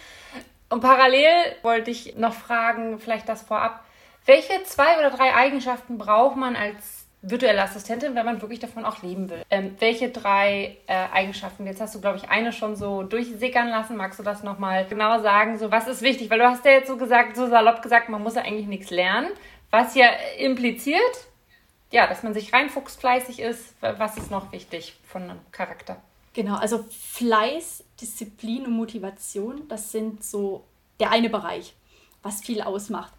Und 0.70 0.82
parallel 0.82 1.30
wollte 1.62 1.92
ich 1.92 2.16
noch 2.16 2.34
fragen, 2.34 3.00
vielleicht 3.00 3.30
das 3.30 3.44
vorab, 3.44 3.86
welche 4.26 4.64
zwei 4.64 4.98
oder 4.98 5.12
drei 5.12 5.34
Eigenschaften 5.36 5.98
braucht 5.98 6.36
man 6.36 6.56
als 6.56 7.07
virtuelle 7.22 7.62
Assistentin, 7.62 8.16
wenn 8.16 8.26
man 8.26 8.42
wirklich 8.42 8.60
davon 8.60 8.86
auch 8.86 9.02
leben 9.02 9.30
will. 9.30 9.44
Ähm, 9.50 9.76
welche 9.80 10.10
drei 10.10 10.78
äh, 10.88 10.94
Eigenschaften? 11.12 11.66
Jetzt 11.66 11.82
hast 11.82 11.96
du, 11.96 12.02
glaube 12.02 12.18
ich, 12.18 12.30
eine 12.30 12.54
schon 12.54 12.76
so 12.76 13.04
durchsickern 13.04 13.70
lassen. 13.70 13.98
Magst 13.98 14.20
du 14.20 14.24
das 14.24 14.44
nochmal 14.44 14.86
genau 14.86 15.22
sagen? 15.22 15.58
So, 15.58 15.72
was 15.72 15.88
ist 15.88 16.02
wichtig? 16.02 16.30
Weil 16.30 16.40
du 16.40 16.48
hast 16.48 16.64
ja 16.66 16.72
jetzt 16.72 16.88
so 16.88 16.98
gesagt, 16.98 17.36
so 17.36 17.48
salopp 17.48 17.82
gesagt, 17.82 18.10
man 18.10 18.22
muss 18.22 18.36
ja 18.36 18.44
eigentlich 18.44 18.68
nichts 18.68 18.92
lernen. 18.92 19.30
Was 19.72 19.96
ja 19.96 20.08
impliziert, 20.38 21.02
ja, 21.92 22.08
dass 22.08 22.24
man 22.24 22.34
sich 22.34 22.54
reinfuchst, 22.54 23.00
fleißig 23.00 23.40
ist. 23.40 23.76
Was 23.82 24.18
ist 24.18 24.32
noch 24.32 24.52
wichtig 24.52 24.96
von 25.06 25.24
einem 25.24 25.40
Charakter? 25.52 25.98
Genau, 26.34 26.56
also 26.56 26.86
Fleiß, 26.92 27.84
Disziplin 28.00 28.68
und 28.68 28.74
Motivation, 28.74 29.68
das 29.70 29.92
sind 29.92 30.24
so 30.24 30.66
der 31.00 31.10
eine 31.12 31.30
Bereich, 31.30 31.74
was 32.22 32.42
viel 32.42 32.62
ausmacht. 32.62 33.12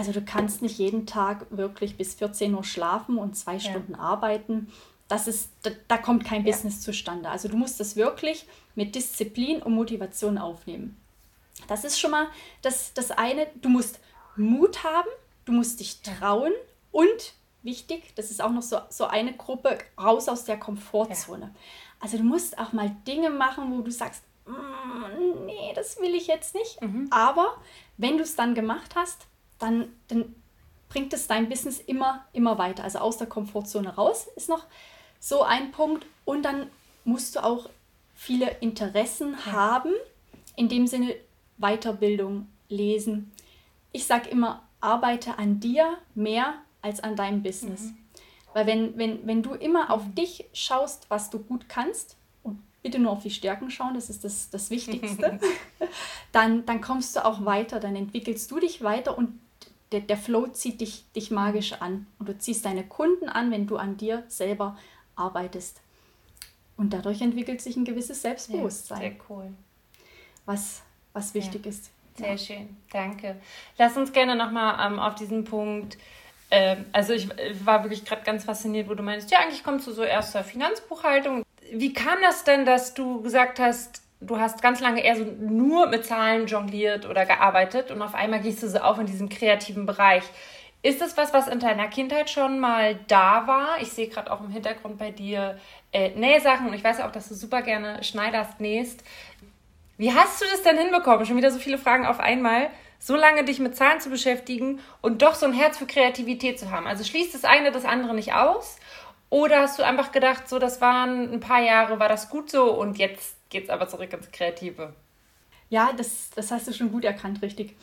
Also 0.00 0.12
du 0.12 0.22
kannst 0.22 0.62
nicht 0.62 0.78
jeden 0.78 1.04
Tag 1.04 1.44
wirklich 1.50 1.98
bis 1.98 2.14
14 2.14 2.54
Uhr 2.54 2.64
schlafen 2.64 3.18
und 3.18 3.36
zwei 3.36 3.56
ja. 3.56 3.60
Stunden 3.60 3.94
arbeiten. 3.94 4.72
Das 5.08 5.28
ist, 5.28 5.50
da, 5.60 5.72
da 5.88 5.98
kommt 5.98 6.24
kein 6.24 6.46
ja. 6.46 6.50
Business 6.50 6.80
zustande. 6.80 7.28
Also 7.28 7.48
du 7.48 7.58
musst 7.58 7.78
das 7.80 7.96
wirklich 7.96 8.46
mit 8.74 8.94
Disziplin 8.94 9.60
und 9.60 9.74
Motivation 9.74 10.38
aufnehmen. 10.38 10.98
Das 11.68 11.84
ist 11.84 12.00
schon 12.00 12.12
mal 12.12 12.28
das, 12.62 12.94
das 12.94 13.10
eine. 13.10 13.48
Du 13.60 13.68
musst 13.68 14.00
Mut 14.36 14.84
haben, 14.84 15.10
du 15.44 15.52
musst 15.52 15.80
dich 15.80 16.00
trauen 16.00 16.52
und 16.92 17.34
wichtig, 17.62 18.14
das 18.14 18.30
ist 18.30 18.40
auch 18.40 18.52
noch 18.52 18.62
so, 18.62 18.78
so 18.88 19.04
eine 19.04 19.34
Gruppe, 19.34 19.76
raus 20.00 20.30
aus 20.30 20.46
der 20.46 20.58
Komfortzone. 20.58 21.44
Ja. 21.44 21.60
Also 22.00 22.16
du 22.16 22.24
musst 22.24 22.58
auch 22.58 22.72
mal 22.72 22.90
Dinge 23.06 23.28
machen, 23.28 23.70
wo 23.70 23.82
du 23.82 23.90
sagst, 23.90 24.22
mm, 24.46 25.44
nee, 25.44 25.74
das 25.74 26.00
will 26.00 26.14
ich 26.14 26.26
jetzt 26.26 26.54
nicht. 26.54 26.80
Mhm. 26.80 27.08
Aber 27.10 27.58
wenn 27.98 28.16
du 28.16 28.22
es 28.22 28.34
dann 28.34 28.54
gemacht 28.54 28.94
hast, 28.96 29.26
dann, 29.60 29.88
dann 30.08 30.34
bringt 30.88 31.12
es 31.12 31.26
dein 31.26 31.48
Business 31.48 31.78
immer, 31.78 32.26
immer 32.32 32.58
weiter. 32.58 32.84
Also 32.84 32.98
aus 32.98 33.16
der 33.16 33.28
Komfortzone 33.28 33.94
raus 33.94 34.26
ist 34.36 34.48
noch 34.48 34.64
so 35.20 35.42
ein 35.42 35.70
Punkt. 35.70 36.04
Und 36.24 36.42
dann 36.42 36.66
musst 37.04 37.36
du 37.36 37.44
auch 37.44 37.70
viele 38.14 38.50
Interessen 38.60 39.36
ja. 39.46 39.52
haben, 39.52 39.92
In 40.56 40.68
dem 40.68 40.86
Sinne 40.86 41.14
Weiterbildung, 41.58 42.48
Lesen. 42.68 43.32
Ich 43.92 44.06
sage 44.06 44.28
immer, 44.28 44.62
arbeite 44.80 45.38
an 45.38 45.60
dir 45.60 45.98
mehr 46.14 46.54
als 46.82 47.00
an 47.00 47.16
deinem 47.16 47.42
Business. 47.42 47.82
Mhm. 47.82 47.98
Weil 48.52 48.66
wenn, 48.66 48.98
wenn, 48.98 49.26
wenn 49.26 49.42
du 49.42 49.54
immer 49.54 49.90
auf 49.90 50.04
mhm. 50.06 50.14
dich 50.14 50.44
schaust, 50.52 51.06
was 51.08 51.30
du 51.30 51.38
gut 51.38 51.68
kannst, 51.68 52.16
und 52.42 52.58
bitte 52.82 52.98
nur 52.98 53.12
auf 53.12 53.22
die 53.22 53.30
Stärken 53.30 53.70
schauen, 53.70 53.94
das 53.94 54.10
ist 54.10 54.24
das, 54.24 54.50
das 54.50 54.70
Wichtigste, 54.70 55.38
dann, 56.32 56.64
dann 56.66 56.80
kommst 56.80 57.16
du 57.16 57.24
auch 57.24 57.44
weiter, 57.44 57.80
dann 57.80 57.96
entwickelst 57.96 58.50
du 58.50 58.58
dich 58.58 58.82
weiter 58.82 59.16
und 59.16 59.38
der, 59.92 60.00
der 60.00 60.16
Flow 60.16 60.46
zieht 60.46 60.80
dich, 60.80 61.04
dich 61.12 61.30
magisch 61.30 61.74
an. 61.74 62.06
Und 62.18 62.28
du 62.28 62.38
ziehst 62.38 62.64
deine 62.64 62.84
Kunden 62.84 63.28
an, 63.28 63.50
wenn 63.50 63.66
du 63.66 63.76
an 63.76 63.96
dir 63.96 64.24
selber 64.28 64.76
arbeitest. 65.16 65.80
Und 66.76 66.92
dadurch 66.92 67.20
entwickelt 67.20 67.60
sich 67.60 67.76
ein 67.76 67.84
gewisses 67.84 68.22
Selbstbewusstsein. 68.22 69.02
Ja, 69.02 69.08
sehr 69.08 69.18
cool. 69.28 69.52
Was, 70.46 70.82
was 71.12 71.34
wichtig 71.34 71.64
ja, 71.64 71.70
ist. 71.70 71.90
Sehr 72.16 72.30
ja. 72.30 72.38
schön, 72.38 72.76
danke. 72.90 73.36
Lass 73.78 73.96
uns 73.96 74.12
gerne 74.12 74.36
nochmal 74.36 74.92
ähm, 74.92 74.98
auf 74.98 75.14
diesen 75.14 75.44
Punkt 75.44 75.98
ähm, 76.50 76.86
also 76.92 77.12
ich, 77.12 77.28
ich, 77.30 77.64
war 77.64 77.84
wirklich 77.84 78.04
gerade 78.04 78.22
ganz 78.22 78.44
fasziniert, 78.44 78.88
wo 78.88 78.94
du 78.94 79.02
meinst, 79.02 79.30
ja, 79.30 79.38
eigentlich 79.38 79.62
kommst 79.62 79.86
du 79.86 79.92
so 79.92 80.02
erst 80.02 80.32
zur 80.32 80.42
Finanzbuchhaltung. 80.42 81.44
Wie 81.72 81.92
kam 81.92 82.18
das 82.22 82.44
denn, 82.44 82.64
dass 82.64 82.94
du 82.94 83.22
gesagt 83.22 83.60
hast, 83.60 84.02
du 84.20 84.38
hast 84.38 84.62
ganz 84.62 84.80
lange 84.80 85.02
eher 85.02 85.16
so 85.16 85.24
nur 85.24 85.86
mit 85.88 86.04
Zahlen 86.04 86.46
jongliert 86.46 87.08
oder 87.08 87.24
gearbeitet 87.26 87.90
und 87.90 88.02
auf 88.02 88.14
einmal 88.14 88.40
gehst 88.40 88.62
du 88.62 88.68
so 88.68 88.78
auf 88.78 88.98
in 88.98 89.06
diesem 89.06 89.28
kreativen 89.28 89.86
Bereich? 89.86 90.24
Ist 90.82 91.00
das 91.00 91.16
was, 91.16 91.34
was 91.34 91.46
in 91.46 91.60
deiner 91.60 91.88
Kindheit 91.88 92.30
schon 92.30 92.58
mal 92.58 92.98
da 93.06 93.46
war? 93.46 93.80
Ich 93.82 93.92
sehe 93.92 94.08
gerade 94.08 94.32
auch 94.32 94.40
im 94.40 94.48
Hintergrund 94.48 94.98
bei 94.98 95.10
dir 95.10 95.58
äh, 95.92 96.10
Nähsachen 96.10 96.68
und 96.68 96.74
ich 96.74 96.84
weiß 96.84 97.00
auch, 97.00 97.12
dass 97.12 97.28
du 97.28 97.34
super 97.34 97.60
gerne 97.60 98.02
schneiderst, 98.02 98.60
nähst. 98.60 99.04
Wie 99.98 100.14
hast 100.14 100.40
du 100.40 100.46
das 100.50 100.62
denn 100.62 100.78
hinbekommen? 100.78 101.26
Schon 101.26 101.36
wieder 101.36 101.50
so 101.50 101.58
viele 101.58 101.76
Fragen 101.76 102.06
auf 102.06 102.18
einmal. 102.18 102.70
So 102.98 103.14
lange 103.16 103.44
dich 103.44 103.58
mit 103.58 103.76
Zahlen 103.76 104.00
zu 104.00 104.08
beschäftigen 104.08 104.80
und 105.02 105.20
doch 105.20 105.34
so 105.34 105.44
ein 105.44 105.52
Herz 105.52 105.76
für 105.76 105.86
Kreativität 105.86 106.58
zu 106.58 106.70
haben. 106.70 106.86
Also 106.86 107.04
schließt 107.04 107.34
das 107.34 107.44
eine 107.44 107.72
das 107.72 107.84
andere 107.84 108.14
nicht 108.14 108.32
aus? 108.32 108.78
Oder 109.28 109.60
hast 109.60 109.78
du 109.78 109.82
einfach 109.82 110.12
gedacht, 110.12 110.48
so 110.48 110.58
das 110.58 110.80
waren 110.80 111.32
ein 111.32 111.40
paar 111.40 111.60
Jahre, 111.60 112.00
war 112.00 112.08
das 112.08 112.30
gut 112.30 112.50
so 112.50 112.72
und 112.72 112.98
jetzt 112.98 113.39
geht 113.50 113.64
es 113.64 113.70
aber 113.70 113.88
zurück 113.88 114.12
ins 114.12 114.30
Kreative? 114.30 114.94
Ja, 115.68 115.92
das, 115.92 116.30
das 116.34 116.50
hast 116.50 116.66
du 116.66 116.72
schon 116.72 116.90
gut 116.90 117.04
erkannt, 117.04 117.42
richtig. 117.42 117.76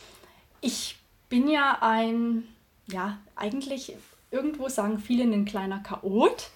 Ich 0.61 0.97
bin 1.29 1.47
ja 1.47 1.77
ein 1.81 2.43
ja, 2.87 3.19
eigentlich 3.35 3.95
irgendwo 4.31 4.69
sagen 4.69 4.99
viele 4.99 5.23
ein 5.23 5.45
kleiner 5.45 5.79
Chaot, 5.79 6.49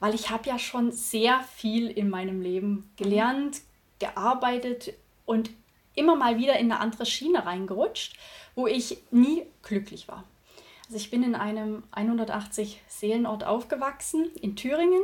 weil 0.00 0.14
ich 0.14 0.30
habe 0.30 0.48
ja 0.48 0.58
schon 0.58 0.92
sehr 0.92 1.40
viel 1.40 1.90
in 1.90 2.10
meinem 2.10 2.40
Leben 2.40 2.90
gelernt, 2.96 3.60
gearbeitet 3.98 4.94
und 5.24 5.50
immer 5.94 6.16
mal 6.16 6.38
wieder 6.38 6.58
in 6.58 6.72
eine 6.72 6.80
andere 6.80 7.06
Schiene 7.06 7.46
reingerutscht, 7.46 8.18
wo 8.54 8.66
ich 8.66 8.98
nie 9.10 9.44
glücklich 9.62 10.08
war. 10.08 10.24
Also 10.86 10.96
ich 10.96 11.10
bin 11.10 11.22
in 11.22 11.34
einem 11.34 11.84
180 11.92 12.82
Seelenort 12.88 13.44
aufgewachsen 13.44 14.30
in 14.40 14.56
Thüringen 14.56 15.02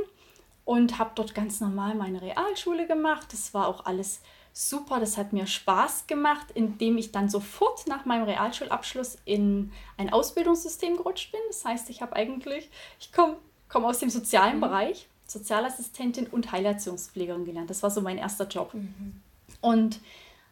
und 0.64 0.98
habe 0.98 1.12
dort 1.14 1.34
ganz 1.34 1.60
normal 1.60 1.94
meine 1.94 2.22
Realschule 2.22 2.86
gemacht. 2.86 3.32
Das 3.32 3.54
war 3.54 3.68
auch 3.68 3.86
alles 3.86 4.20
super, 4.52 5.00
das 5.00 5.16
hat 5.16 5.32
mir 5.32 5.46
Spaß 5.46 6.06
gemacht, 6.06 6.48
indem 6.54 6.98
ich 6.98 7.12
dann 7.12 7.28
sofort 7.28 7.86
nach 7.86 8.04
meinem 8.04 8.24
Realschulabschluss 8.24 9.18
in 9.24 9.72
ein 9.96 10.12
Ausbildungssystem 10.12 10.96
gerutscht 10.96 11.32
bin. 11.32 11.40
Das 11.48 11.64
heißt, 11.64 11.90
ich 11.90 12.02
habe 12.02 12.16
eigentlich, 12.16 12.68
ich 12.98 13.12
komme 13.12 13.36
komm 13.70 13.84
aus 13.84 14.00
dem 14.00 14.10
sozialen 14.10 14.56
mhm. 14.56 14.60
Bereich, 14.60 15.08
Sozialassistentin 15.26 16.26
und 16.26 16.52
Heilerziehungspflegerin 16.52 17.44
gelernt. 17.44 17.70
Das 17.70 17.82
war 17.82 17.90
so 17.90 18.00
mein 18.00 18.18
erster 18.18 18.46
Job. 18.46 18.74
Mhm. 18.74 19.22
Und 19.60 20.00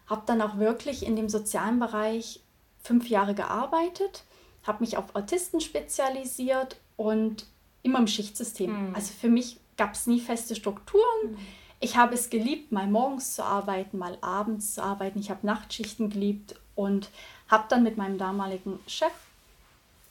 habe 0.07 0.23
dann 0.25 0.41
auch 0.41 0.59
wirklich 0.59 1.05
in 1.05 1.17
dem 1.17 1.29
sozialen 1.29 1.79
Bereich 1.79 2.41
fünf 2.83 3.09
Jahre 3.09 3.35
gearbeitet, 3.35 4.25
habe 4.67 4.81
mich 4.81 4.97
auf 4.97 5.15
Autisten 5.15 5.61
spezialisiert 5.61 6.77
und 6.97 7.47
immer 7.83 7.99
im 7.99 8.07
Schichtsystem. 8.07 8.91
Mhm. 8.91 8.95
Also 8.95 9.13
für 9.13 9.29
mich 9.29 9.59
gab 9.79 9.95
es 9.95 10.07
nie 10.07 10.21
feste 10.21 10.55
Strukturen. 10.55 11.31
Mhm 11.31 11.39
ich 11.81 11.97
habe 11.97 12.15
es 12.15 12.31
geliebt, 12.31 12.73
mal 12.73 12.89
morgens 12.89 13.35
zu 13.35 13.45
arbeiten, 13.45 13.99
mal 13.99 14.19
abends 14.21 14.75
zu 14.75 14.83
arbeiten. 14.83 15.21
Ich 15.21 15.31
habe 15.31 15.47
Nachtschichten 15.47 16.11
geliebt 16.11 16.57
und 16.75 17.11
habe 17.49 17.67
dann 17.69 17.85
mit 17.85 17.97
meinem 17.97 18.19
damaligen 18.19 18.81
Chef 18.87 19.13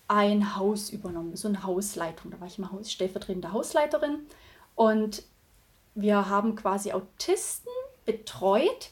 ein 0.07 0.55
Haus 0.55 0.89
übernommen, 0.89 1.36
so 1.36 1.50
eine 1.50 1.63
Hausleitung. 1.63 2.31
Da 2.31 2.39
war 2.39 2.47
ich 2.47 2.57
mal 2.57 2.71
Haus, 2.71 2.91
stellvertretende 2.91 3.51
Hausleiterin 3.51 4.19
und 4.75 5.24
wir 5.95 6.29
haben 6.29 6.55
quasi 6.55 6.93
Autisten 6.93 7.71
betreut, 8.05 8.91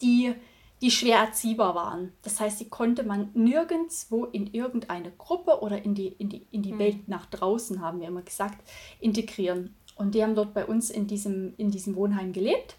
die, 0.00 0.34
die 0.82 0.90
schwer 0.90 1.18
erziehbar 1.18 1.76
waren. 1.76 2.12
Das 2.22 2.40
heißt, 2.40 2.60
die 2.60 2.68
konnte 2.68 3.04
man 3.04 3.30
nirgendwo 3.34 4.24
in 4.24 4.52
irgendeine 4.52 5.12
Gruppe 5.12 5.62
oder 5.62 5.82
in 5.82 5.94
die, 5.94 6.08
in 6.08 6.28
die, 6.28 6.44
in 6.50 6.62
die 6.62 6.72
mhm. 6.72 6.78
Welt 6.80 7.08
nach 7.08 7.26
draußen, 7.26 7.80
haben 7.80 8.00
wir 8.00 8.08
immer 8.08 8.22
gesagt, 8.22 8.68
integrieren. 9.00 9.76
Und 9.94 10.14
die 10.14 10.22
haben 10.22 10.34
dort 10.34 10.52
bei 10.52 10.66
uns 10.66 10.90
in 10.90 11.06
diesem, 11.06 11.54
in 11.56 11.70
diesem 11.70 11.94
Wohnheim 11.94 12.32
gelebt. 12.32 12.76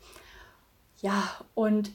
Ja, 1.01 1.23
und 1.55 1.91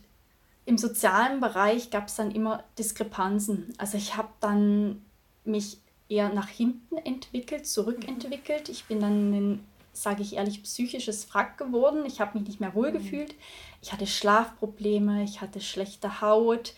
im 0.65 0.79
sozialen 0.79 1.41
Bereich 1.41 1.91
gab 1.91 2.09
es 2.09 2.17
dann 2.17 2.31
immer 2.31 2.65
Diskrepanzen. 2.79 3.75
Also 3.77 3.99
ich 3.99 4.17
habe 4.17 4.29
dann 4.41 5.03
mich 5.45 5.79
eher 6.09 6.33
nach 6.33 6.49
hinten 6.49 6.97
entwickelt, 6.97 7.67
zurückentwickelt. 7.67 8.71
Ich 8.71 8.87
bin 8.87 9.01
dann 9.01 9.33
ein, 9.33 9.65
sage 10.03 10.23
ich 10.23 10.37
ehrlich, 10.37 10.63
psychisches 10.63 11.33
Wrack 11.33 11.59
geworden. 11.59 12.05
Ich 12.07 12.21
habe 12.21 12.39
mich 12.39 12.49
nicht 12.49 12.61
mehr 12.61 12.75
wohlgefühlt. 12.75 13.35
Ich 13.83 13.93
hatte 13.93 14.07
Schlafprobleme, 14.07 15.23
ich 15.23 15.41
hatte 15.41 15.61
schlechte 15.61 16.21
Haut. 16.21 16.75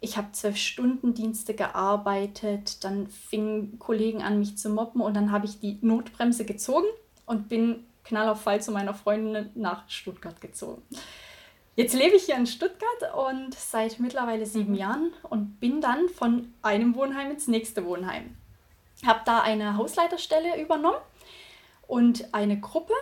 Ich 0.00 0.16
habe 0.16 0.32
zwölf 0.32 0.56
Stunden 0.56 1.14
Dienste 1.14 1.54
gearbeitet. 1.54 2.84
Dann 2.84 3.08
fingen 3.08 3.78
Kollegen 3.78 4.22
an, 4.22 4.38
mich 4.38 4.58
zu 4.58 4.68
mobben 4.68 5.00
und 5.00 5.14
dann 5.14 5.32
habe 5.32 5.46
ich 5.46 5.60
die 5.60 5.78
Notbremse 5.80 6.44
gezogen 6.44 6.86
und 7.26 7.48
bin 7.48 7.84
knall 8.04 8.28
auf 8.28 8.42
Fall 8.42 8.60
zu 8.60 8.70
meiner 8.70 8.94
Freundin 8.94 9.50
nach 9.54 9.88
Stuttgart 9.88 10.40
gezogen. 10.40 10.82
Jetzt 11.76 11.94
lebe 11.94 12.14
ich 12.14 12.24
hier 12.24 12.36
in 12.36 12.46
Stuttgart 12.46 13.14
und 13.16 13.54
seit 13.54 13.98
mittlerweile 13.98 14.46
sieben 14.46 14.72
mhm. 14.72 14.78
Jahren 14.78 15.12
und 15.22 15.58
bin 15.58 15.80
dann 15.80 16.08
von 16.08 16.52
einem 16.62 16.94
Wohnheim 16.94 17.32
ins 17.32 17.48
nächste 17.48 17.84
Wohnheim. 17.84 18.36
Habe 19.04 19.20
da 19.24 19.40
eine 19.40 19.76
Hausleiterstelle 19.76 20.60
übernommen 20.60 20.98
und 21.86 22.32
eine 22.32 22.58
Gruppe. 22.58 22.94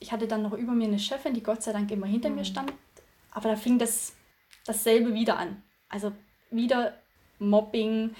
Ich 0.00 0.12
hatte 0.12 0.26
dann 0.26 0.42
noch 0.42 0.52
über 0.52 0.72
mir 0.72 0.88
eine 0.88 0.98
Chefin, 0.98 1.34
die 1.34 1.42
Gott 1.42 1.62
sei 1.62 1.72
Dank 1.72 1.90
immer 1.90 2.06
hinter 2.06 2.30
mhm. 2.30 2.36
mir 2.36 2.44
stand. 2.44 2.72
Aber 3.30 3.50
da 3.50 3.56
fing 3.56 3.78
das 3.78 4.14
dasselbe 4.66 5.14
wieder 5.14 5.38
an. 5.38 5.62
Also 5.88 6.12
wieder 6.50 6.94
Mobbing, 7.38 8.14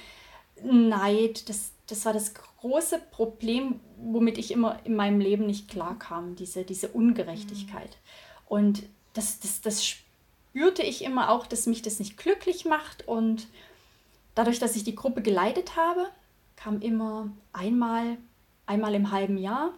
Neid, 0.62 1.48
das, 1.48 1.72
das 1.86 2.04
war 2.04 2.12
das 2.12 2.34
große 2.34 3.00
Problem, 3.10 3.80
womit 3.98 4.38
ich 4.38 4.50
immer 4.50 4.78
in 4.84 4.96
meinem 4.96 5.20
Leben 5.20 5.46
nicht 5.46 5.68
klarkam, 5.68 6.36
diese, 6.36 6.64
diese 6.64 6.88
Ungerechtigkeit. 6.88 7.90
Mhm. 7.90 8.48
Und 8.48 8.82
das, 9.14 9.40
das, 9.40 9.60
das 9.60 9.84
spürte 9.84 10.82
ich 10.82 11.04
immer 11.04 11.30
auch, 11.30 11.46
dass 11.46 11.66
mich 11.66 11.82
das 11.82 11.98
nicht 11.98 12.16
glücklich 12.16 12.64
macht. 12.64 13.06
Und 13.08 13.48
dadurch, 14.34 14.58
dass 14.58 14.76
ich 14.76 14.84
die 14.84 14.94
Gruppe 14.94 15.22
geleitet 15.22 15.76
habe, 15.76 16.06
kam 16.56 16.80
immer 16.80 17.30
einmal, 17.52 18.16
einmal 18.66 18.94
im 18.94 19.10
halben 19.10 19.38
Jahr 19.38 19.74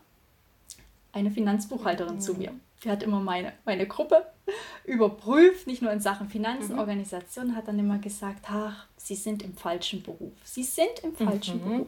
eine 1.16 1.30
Finanzbuchhalterin 1.30 2.16
mhm. 2.16 2.20
zu 2.20 2.35
mir. 2.35 2.52
Die 2.85 2.90
hat 2.90 3.02
immer 3.02 3.20
meine, 3.20 3.54
meine 3.64 3.87
Gruppe 3.87 4.26
überprüft, 4.85 5.66
nicht 5.66 5.82
nur 5.82 5.90
in 5.90 6.00
Sachen 6.00 6.28
Finanzen, 6.28 6.75
mhm. 6.75 6.78
Organisation, 6.78 7.56
hat 7.56 7.68
dann 7.68 7.78
immer 7.78 7.99
gesagt, 7.99 8.46
ach, 8.50 8.87
Sie 8.96 9.14
sind 9.14 9.42
im 9.42 9.56
falschen 9.56 10.02
Beruf. 10.02 10.35
Sie 10.44 10.62
sind 10.62 10.99
im 11.02 11.16
falschen 11.16 11.64
mhm. 11.64 11.78
Beruf. 11.78 11.87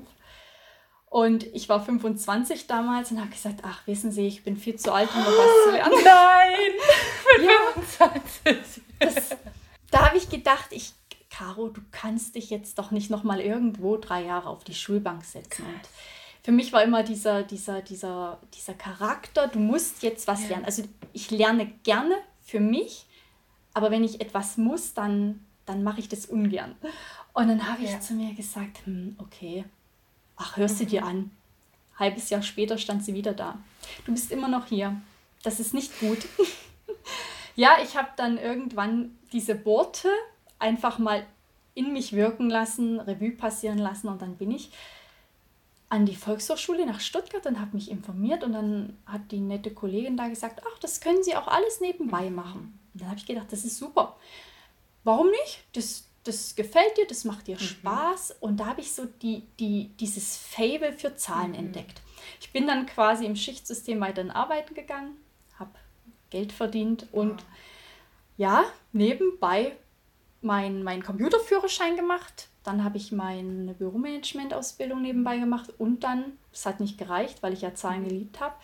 Und 1.10 1.44
ich 1.54 1.68
war 1.68 1.82
25 1.82 2.66
damals 2.66 3.10
und 3.10 3.20
habe 3.20 3.30
gesagt, 3.30 3.60
ach, 3.62 3.86
wissen 3.86 4.12
Sie, 4.12 4.26
ich 4.26 4.44
bin 4.44 4.56
viel 4.56 4.76
zu 4.76 4.92
alt, 4.92 5.08
um 5.14 5.20
noch 5.20 5.26
was 5.26 5.64
zu 5.64 5.70
lernen. 5.72 5.94
Nein, 6.04 6.70
mit 7.38 7.46
ja, 7.46 8.12
25. 8.44 8.82
Das, 8.98 9.36
da 9.90 10.06
habe 10.06 10.18
ich 10.18 10.28
gedacht, 10.28 10.68
ich, 10.70 10.92
Caro, 11.30 11.68
du 11.68 11.80
kannst 11.92 12.34
dich 12.34 12.50
jetzt 12.50 12.78
doch 12.78 12.90
nicht 12.90 13.10
noch 13.10 13.22
mal 13.22 13.40
irgendwo 13.40 13.96
drei 13.96 14.24
Jahre 14.24 14.48
auf 14.48 14.64
die 14.64 14.74
Schulbank 14.74 15.24
setzen. 15.24 15.64
Und 15.64 15.80
für 16.48 16.52
mich 16.52 16.72
war 16.72 16.82
immer 16.82 17.02
dieser, 17.02 17.42
dieser, 17.42 17.82
dieser, 17.82 18.38
dieser 18.54 18.72
Charakter, 18.72 19.48
du 19.48 19.58
musst 19.58 20.02
jetzt 20.02 20.26
was 20.26 20.44
ja. 20.44 20.48
lernen. 20.48 20.64
Also 20.64 20.82
ich 21.12 21.30
lerne 21.30 21.66
gerne 21.82 22.14
für 22.40 22.58
mich, 22.58 23.04
aber 23.74 23.90
wenn 23.90 24.02
ich 24.02 24.22
etwas 24.22 24.56
muss, 24.56 24.94
dann, 24.94 25.44
dann 25.66 25.82
mache 25.82 26.00
ich 26.00 26.08
das 26.08 26.24
ungern. 26.24 26.74
Und 27.34 27.48
dann 27.48 27.70
habe 27.70 27.82
ich 27.82 27.90
ja. 27.90 28.00
zu 28.00 28.14
mir 28.14 28.32
gesagt, 28.32 28.78
hm, 28.86 29.14
okay, 29.18 29.66
ach, 30.36 30.56
hörst 30.56 30.80
du 30.80 30.86
dir 30.86 31.02
mhm. 31.02 31.06
an. 31.06 31.30
Halbes 31.98 32.30
Jahr 32.30 32.40
später 32.40 32.78
stand 32.78 33.04
sie 33.04 33.12
wieder 33.12 33.34
da. 33.34 33.58
Du 34.06 34.12
bist 34.12 34.32
immer 34.32 34.48
noch 34.48 34.68
hier. 34.68 34.98
Das 35.42 35.60
ist 35.60 35.74
nicht 35.74 36.00
gut. 36.00 36.26
ja, 37.56 37.72
ich 37.84 37.94
habe 37.94 38.08
dann 38.16 38.38
irgendwann 38.38 39.18
diese 39.34 39.66
Worte 39.66 40.08
einfach 40.58 40.98
mal 40.98 41.26
in 41.74 41.92
mich 41.92 42.14
wirken 42.14 42.48
lassen, 42.48 43.00
Revue 43.00 43.32
passieren 43.32 43.76
lassen 43.76 44.08
und 44.08 44.22
dann 44.22 44.38
bin 44.38 44.50
ich 44.50 44.70
an 45.90 46.04
die 46.04 46.16
Volkshochschule 46.16 46.84
nach 46.84 47.00
Stuttgart 47.00 47.46
und 47.46 47.60
habe 47.60 47.74
mich 47.76 47.90
informiert 47.90 48.44
und 48.44 48.52
dann 48.52 48.98
hat 49.06 49.30
die 49.30 49.40
nette 49.40 49.72
Kollegin 49.72 50.16
da 50.16 50.28
gesagt, 50.28 50.62
ach, 50.70 50.78
das 50.80 51.00
können 51.00 51.22
Sie 51.22 51.34
auch 51.34 51.48
alles 51.48 51.80
nebenbei 51.80 52.28
machen. 52.30 52.78
Und 52.92 53.00
dann 53.00 53.08
habe 53.08 53.18
ich 53.18 53.26
gedacht, 53.26 53.46
das 53.50 53.64
ist 53.64 53.78
super. 53.78 54.16
warum 55.04 55.30
nicht? 55.30 55.64
Das, 55.72 56.04
das 56.24 56.54
gefällt 56.56 56.96
dir, 56.98 57.06
das 57.06 57.24
macht 57.24 57.46
dir 57.46 57.56
mhm. 57.56 57.60
Spaß. 57.60 58.36
Und 58.40 58.58
da 58.58 58.66
habe 58.66 58.82
ich 58.82 58.92
so 58.92 59.06
die, 59.22 59.44
die, 59.58 59.90
dieses 59.98 60.36
Fable 60.36 60.92
für 60.92 61.16
Zahlen 61.16 61.52
mhm. 61.52 61.58
entdeckt. 61.58 62.02
Ich 62.40 62.52
bin 62.52 62.66
dann 62.66 62.86
quasi 62.86 63.24
im 63.24 63.36
Schichtsystem 63.36 64.00
weiter 64.00 64.34
arbeiten 64.34 64.74
gegangen, 64.74 65.16
habe 65.58 65.70
Geld 66.30 66.52
verdient 66.52 67.06
und 67.12 67.42
ja, 68.36 68.64
nebenbei 68.92 69.76
meinen 70.42 70.82
mein 70.82 71.02
Computerführerschein 71.02 71.96
gemacht. 71.96 72.48
Dann 72.68 72.84
habe 72.84 72.98
ich 72.98 73.12
meine 73.12 73.72
Büromanagement-Ausbildung 73.72 75.00
nebenbei 75.00 75.38
gemacht 75.38 75.72
und 75.78 76.04
dann, 76.04 76.36
es 76.52 76.66
hat 76.66 76.80
nicht 76.80 76.98
gereicht, 76.98 77.42
weil 77.42 77.54
ich 77.54 77.62
ja 77.62 77.74
Zahlen 77.74 78.02
mhm. 78.02 78.08
geliebt 78.08 78.40
habe, 78.40 78.54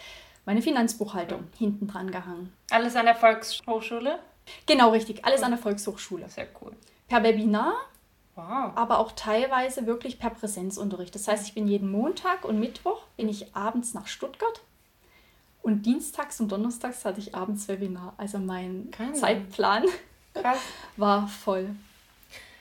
meine 0.44 0.61
Finanzbuchhaltung 0.61 1.44
hinten 1.56 1.87
dran 1.87 2.11
gehangen. 2.11 2.52
Alles 2.70 2.96
an 2.96 3.06
der 3.06 3.14
Volkshochschule? 3.14 4.18
Genau, 4.66 4.90
richtig. 4.90 5.25
Alles 5.25 5.42
an 5.42 5.52
der 5.52 5.58
Volkshochschule. 5.58 6.28
Sehr 6.28 6.49
cool. 6.61 6.73
Per 7.08 7.23
Webinar, 7.23 7.73
wow. 8.34 8.73
aber 8.75 8.99
auch 8.99 9.12
teilweise 9.12 9.87
wirklich 9.87 10.18
per 10.18 10.28
Präsenzunterricht. 10.28 11.14
Das 11.14 11.26
heißt, 11.26 11.46
ich 11.46 11.54
bin 11.54 11.66
jeden 11.66 11.90
Montag 11.90 12.44
und 12.44 12.61
Mittwoch 12.61 13.04
bin 13.16 13.30
ich 13.30 13.56
abends 13.56 13.94
nach 13.94 14.06
Stuttgart 14.06 14.61
und 15.62 15.87
dienstags 15.87 16.40
und 16.40 16.52
donnerstags 16.52 17.06
hatte 17.06 17.20
ich 17.20 17.34
abends 17.34 17.68
Webinar. 17.68 18.12
Also 18.18 18.37
mein 18.37 18.90
Keine. 18.90 19.14
Zeitplan 19.14 19.84
Krass. 20.34 20.58
war 20.99 21.26
voll. 21.26 21.70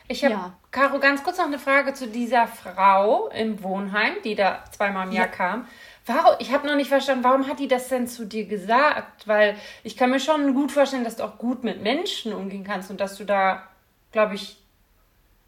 Ich 0.07 0.23
habe, 0.23 0.33
ja. 0.33 0.53
Caro, 0.71 0.99
ganz 0.99 1.23
kurz 1.23 1.37
noch 1.37 1.45
eine 1.45 1.59
Frage 1.59 1.93
zu 1.93 2.07
dieser 2.07 2.47
Frau 2.47 3.29
im 3.29 3.63
Wohnheim, 3.63 4.13
die 4.23 4.35
da 4.35 4.63
zweimal 4.71 5.07
im 5.07 5.13
Jahr 5.13 5.27
ja. 5.27 5.31
kam. 5.31 5.67
Warum, 6.05 6.35
ich 6.39 6.51
habe 6.51 6.67
noch 6.67 6.75
nicht 6.75 6.89
verstanden, 6.89 7.23
warum 7.23 7.47
hat 7.47 7.59
die 7.59 7.69
das 7.69 7.87
denn 7.87 8.07
zu 8.07 8.25
dir 8.25 8.45
gesagt? 8.45 9.27
Weil 9.27 9.55
ich 9.83 9.95
kann 9.95 10.09
mir 10.09 10.19
schon 10.19 10.53
gut 10.53 10.71
vorstellen, 10.71 11.05
dass 11.05 11.15
du 11.15 11.23
auch 11.23 11.37
gut 11.37 11.63
mit 11.63 11.81
Menschen 11.81 12.33
umgehen 12.33 12.65
kannst 12.65 12.91
und 12.91 12.99
dass 12.99 13.17
du 13.17 13.23
da, 13.23 13.63
glaube 14.11 14.35
ich, 14.35 14.57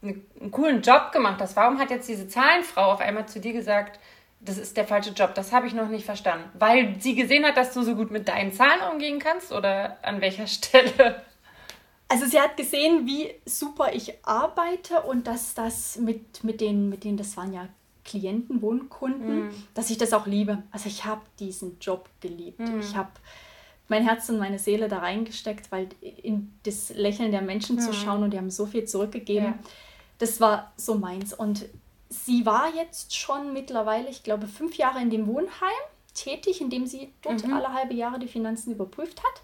einen 0.02 0.52
coolen 0.52 0.82
Job 0.82 1.12
gemacht 1.12 1.42
hast. 1.42 1.56
Warum 1.56 1.80
hat 1.80 1.90
jetzt 1.90 2.08
diese 2.08 2.28
Zahlenfrau 2.28 2.92
auf 2.92 3.02
einmal 3.02 3.26
zu 3.26 3.40
dir 3.40 3.54
gesagt, 3.54 4.00
das 4.40 4.58
ist 4.58 4.78
der 4.78 4.86
falsche 4.86 5.12
Job? 5.12 5.34
Das 5.34 5.52
habe 5.52 5.68
ich 5.68 5.74
noch 5.74 5.90
nicht 5.90 6.06
verstanden. 6.06 6.50
Weil 6.54 6.96
sie 7.00 7.16
gesehen 7.16 7.46
hat, 7.46 7.58
dass 7.58 7.74
du 7.74 7.82
so 7.82 7.96
gut 7.96 8.12
mit 8.12 8.28
deinen 8.28 8.54
Zahlen 8.54 8.82
umgehen 8.94 9.20
kannst 9.20 9.52
oder 9.52 9.98
an 10.04 10.22
welcher 10.22 10.48
Stelle? 10.48 11.22
Also 12.08 12.26
sie 12.26 12.40
hat 12.40 12.56
gesehen, 12.56 13.08
wie 13.08 13.32
super 13.46 13.94
ich 13.94 14.14
arbeite 14.24 15.02
und 15.02 15.26
dass 15.26 15.56
das 15.56 15.98
mit, 15.98 16.44
mit, 16.44 16.62
den, 16.62 16.90
mit 16.90 17.04
denen, 17.04 17.18
das 17.18 17.36
waren 17.36 17.54
ja 17.54 17.68
Klienten, 18.04 18.62
Wohnkunden, 18.62 19.48
mm. 19.48 19.54
dass 19.74 19.90
ich 19.90 19.98
das 19.98 20.14
auch 20.14 20.28
liebe. 20.28 20.62
Also 20.72 20.88
ich 20.88 21.06
habe 21.06 21.22
diesen 21.40 21.78
Job 21.80 22.08
geliebt. 22.22 22.60
Mm. 22.60 22.80
Ich 22.80 22.96
habe 22.96 23.10
mein 23.88 24.04
Herz 24.04 24.30
und 24.30 24.38
meine 24.38 24.60
Seele 24.60 24.88
da 24.88 25.00
reingesteckt, 25.00 25.72
weil 25.72 25.90
in 26.02 26.54
das 26.64 26.90
Lächeln 26.90 27.32
der 27.32 27.42
Menschen 27.42 27.78
mm. 27.78 27.80
zu 27.80 27.94
schauen 27.94 28.22
und 28.22 28.32
die 28.32 28.38
haben 28.38 28.52
so 28.52 28.68
viel 28.68 28.86
zurückgegeben, 28.86 29.46
ja. 29.46 29.60
das 30.20 30.40
war 30.40 30.72
so 30.78 30.94
meins. 30.94 31.34
Und 31.34 31.66
sie 32.10 32.46
war 32.46 32.68
jetzt 32.76 33.16
schon 33.16 33.52
mittlerweile, 33.52 34.10
ich 34.10 34.22
glaube, 34.22 34.46
fünf 34.46 34.78
Jahre 34.78 35.02
in 35.02 35.10
dem 35.10 35.26
Wohnheim 35.26 35.50
tätig, 36.14 36.62
indem 36.62 36.86
sie 36.86 37.12
dort 37.24 37.46
mhm. 37.46 37.54
alle 37.54 37.74
halbe 37.74 37.96
Jahre 37.96 38.20
die 38.20 38.28
Finanzen 38.28 38.72
überprüft 38.72 39.24
hat 39.24 39.42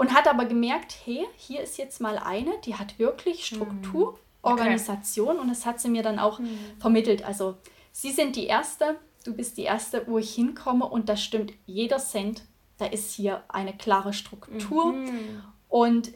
und 0.00 0.14
hat 0.14 0.26
aber 0.26 0.46
gemerkt, 0.46 0.96
hey, 1.04 1.26
hier 1.36 1.60
ist 1.60 1.76
jetzt 1.76 2.00
mal 2.00 2.16
eine, 2.16 2.52
die 2.64 2.74
hat 2.74 2.98
wirklich 2.98 3.44
Struktur, 3.44 4.12
mhm. 4.12 4.18
Organisation 4.40 5.32
okay. 5.32 5.40
und 5.40 5.48
das 5.48 5.66
hat 5.66 5.78
sie 5.78 5.90
mir 5.90 6.02
dann 6.02 6.18
auch 6.18 6.38
mhm. 6.38 6.58
vermittelt. 6.78 7.22
Also 7.22 7.58
sie 7.92 8.10
sind 8.10 8.34
die 8.34 8.46
Erste, 8.46 8.98
du 9.26 9.34
bist 9.34 9.58
die 9.58 9.64
Erste, 9.64 10.04
wo 10.06 10.16
ich 10.16 10.34
hinkomme 10.34 10.86
und 10.86 11.10
das 11.10 11.22
stimmt 11.22 11.52
jeder 11.66 11.98
Cent. 11.98 12.46
Da 12.78 12.86
ist 12.86 13.12
hier 13.12 13.44
eine 13.48 13.76
klare 13.76 14.14
Struktur 14.14 14.94
mhm. 14.94 15.42
und 15.68 16.12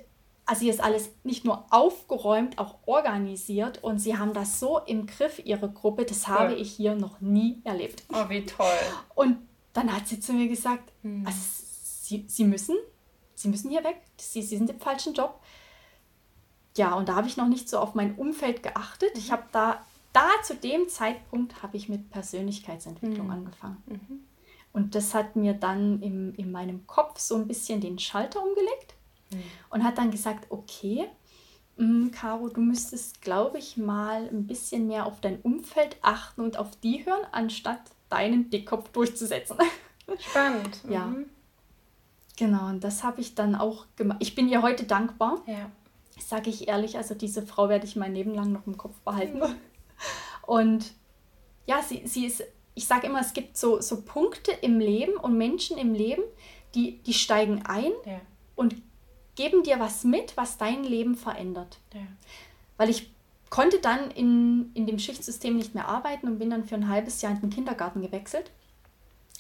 also 0.47 0.63
hier 0.63 0.73
ist 0.73 0.83
alles 0.83 1.11
nicht 1.23 1.45
nur 1.45 1.67
aufgeräumt, 1.69 2.57
auch 2.57 2.77
organisiert 2.87 3.85
und 3.85 3.99
sie 3.99 4.17
haben 4.17 4.33
das 4.33 4.61
so 4.61 4.79
im 4.79 5.07
Griff, 5.07 5.43
ihre 5.45 5.71
Gruppe, 5.71 6.07
das 6.07 6.27
cool. 6.27 6.35
habe 6.35 6.55
ich 6.55 6.73
hier 6.73 6.95
noch 6.95 7.21
nie 7.21 7.61
erlebt. 7.65 8.05
Oh, 8.11 8.31
wie 8.31 8.47
toll. 8.47 8.67
Und 9.15 9.37
dann 9.75 9.95
hat 9.95 10.09
sie 10.09 10.21
zu 10.21 10.33
mir 10.33 10.49
gesagt, 10.49 10.91
mhm. 11.03 11.27
also 11.27 11.39
sie, 11.43 12.25
sie 12.27 12.45
müssen 12.45 12.77
Sie 13.35 13.49
müssen 13.49 13.71
hier 13.71 13.85
weg, 13.85 14.01
Sie, 14.19 14.43
Sie 14.43 14.57
sind 14.57 14.71
im 14.71 14.81
falschen 14.81 15.15
Job. 15.15 15.41
Ja, 16.77 16.95
und 16.95 17.09
da 17.09 17.15
habe 17.15 17.29
ich 17.29 17.37
noch 17.37 17.49
nicht 17.49 17.69
so 17.69 17.79
auf 17.79 17.95
mein 17.95 18.17
Umfeld 18.17 18.63
geachtet. 18.63 19.15
Mhm. 19.15 19.21
Ich 19.21 19.33
habe 19.33 19.45
da, 19.53 19.85
da 20.13 20.29
zu 20.43 20.55
dem 20.55 20.89
Zeitpunkt 20.89 21.63
habe 21.63 21.77
ich 21.77 21.89
mit 21.89 22.11
Persönlichkeitsentwicklung 22.11 23.27
mhm. 23.27 23.33
angefangen. 23.33 23.83
Mhm. 23.87 24.21
Und 24.73 24.97
das 24.97 25.15
hat 25.15 25.37
mir 25.37 25.55
dann 25.55 26.03
im, 26.03 26.35
in 26.35 26.51
meinem 26.51 26.87
Kopf 26.87 27.21
so 27.21 27.37
ein 27.37 27.47
bisschen 27.47 27.81
den 27.81 27.99
Schalter 27.99 28.43
umgelegt 28.43 28.95
mhm. 29.31 29.43
und 29.71 29.85
hat 29.85 29.99
dann 29.99 30.11
gesagt, 30.11 30.47
okay, 30.51 31.09
mh, 31.77 32.11
Caro, 32.11 32.49
du 32.49 32.61
müsstest, 32.61 33.23
glaube 33.23 33.59
ich, 33.59 33.77
mal 33.77 34.29
ein 34.29 34.49
bisschen 34.49 34.89
mehr 34.89 35.07
auf 35.07 35.21
dein 35.21 35.41
Umfeld 35.43 35.97
achten 36.03 36.41
und 36.41 36.57
auf 36.57 36.71
die 36.83 37.07
hören, 37.07 37.25
anstatt 37.31 37.81
deinen 38.09 38.51
Dickkopf 38.51 38.89
durchzusetzen. 38.91 39.59
Spannend. 40.19 40.81
ja. 40.89 41.13
Genau, 42.37 42.67
und 42.67 42.83
das 42.83 43.05
habe 43.05 43.21
ich 43.21 43.35
dann 43.35 43.55
auch 43.55 43.87
gemacht. 43.97 44.19
Ich 44.21 44.35
bin 44.35 44.49
ihr 44.49 44.63
heute 44.63 44.85
dankbar. 44.85 45.43
Ja. 45.47 45.71
Sage 46.19 46.51
ich 46.51 46.69
ehrlich, 46.69 46.97
also 46.97 47.15
diese 47.15 47.43
Frau 47.43 47.69
werde 47.69 47.87
ich 47.87 47.97
mein 47.97 48.15
Leben 48.15 48.35
lang 48.35 48.53
noch 48.53 48.67
im 48.67 48.77
Kopf 48.77 48.99
behalten. 49.01 49.39
Mhm. 49.39 49.55
Und 50.47 50.93
ja, 51.67 51.83
sie, 51.83 52.03
sie 52.07 52.27
ist, 52.27 52.45
ich 52.75 52.87
sage 52.87 53.07
immer, 53.07 53.21
es 53.21 53.33
gibt 53.33 53.57
so, 53.57 53.81
so 53.81 54.03
Punkte 54.03 54.53
im 54.53 54.79
Leben 54.79 55.17
und 55.17 55.39
Menschen 55.39 55.79
im 55.79 55.95
Leben, 55.95 56.23
die, 56.75 56.99
die 56.99 57.15
steigen 57.15 57.63
ein 57.65 57.93
ja. 58.05 58.21
und 58.55 58.75
geben 59.37 59.63
dir 59.63 59.81
was 59.81 60.05
mit, 60.05 60.37
was 60.37 60.59
dein 60.59 60.85
Leben 60.85 61.15
verändert. 61.15 61.79
Ja. 61.95 62.03
Weil 62.77 62.91
ich 62.91 63.11
konnte 63.49 63.79
dann 63.79 64.11
in, 64.11 64.73
in 64.75 64.87
dem 64.87 64.99
Schichtsystem 64.99 65.57
nicht 65.57 65.75
mehr 65.75 65.89
arbeiten 65.89 66.27
und 66.27 66.39
bin 66.39 66.51
dann 66.51 66.65
für 66.65 66.75
ein 66.75 66.89
halbes 66.89 67.23
Jahr 67.23 67.33
in 67.33 67.41
den 67.41 67.51
Kindergarten 67.51 68.03
gewechselt 68.03 68.51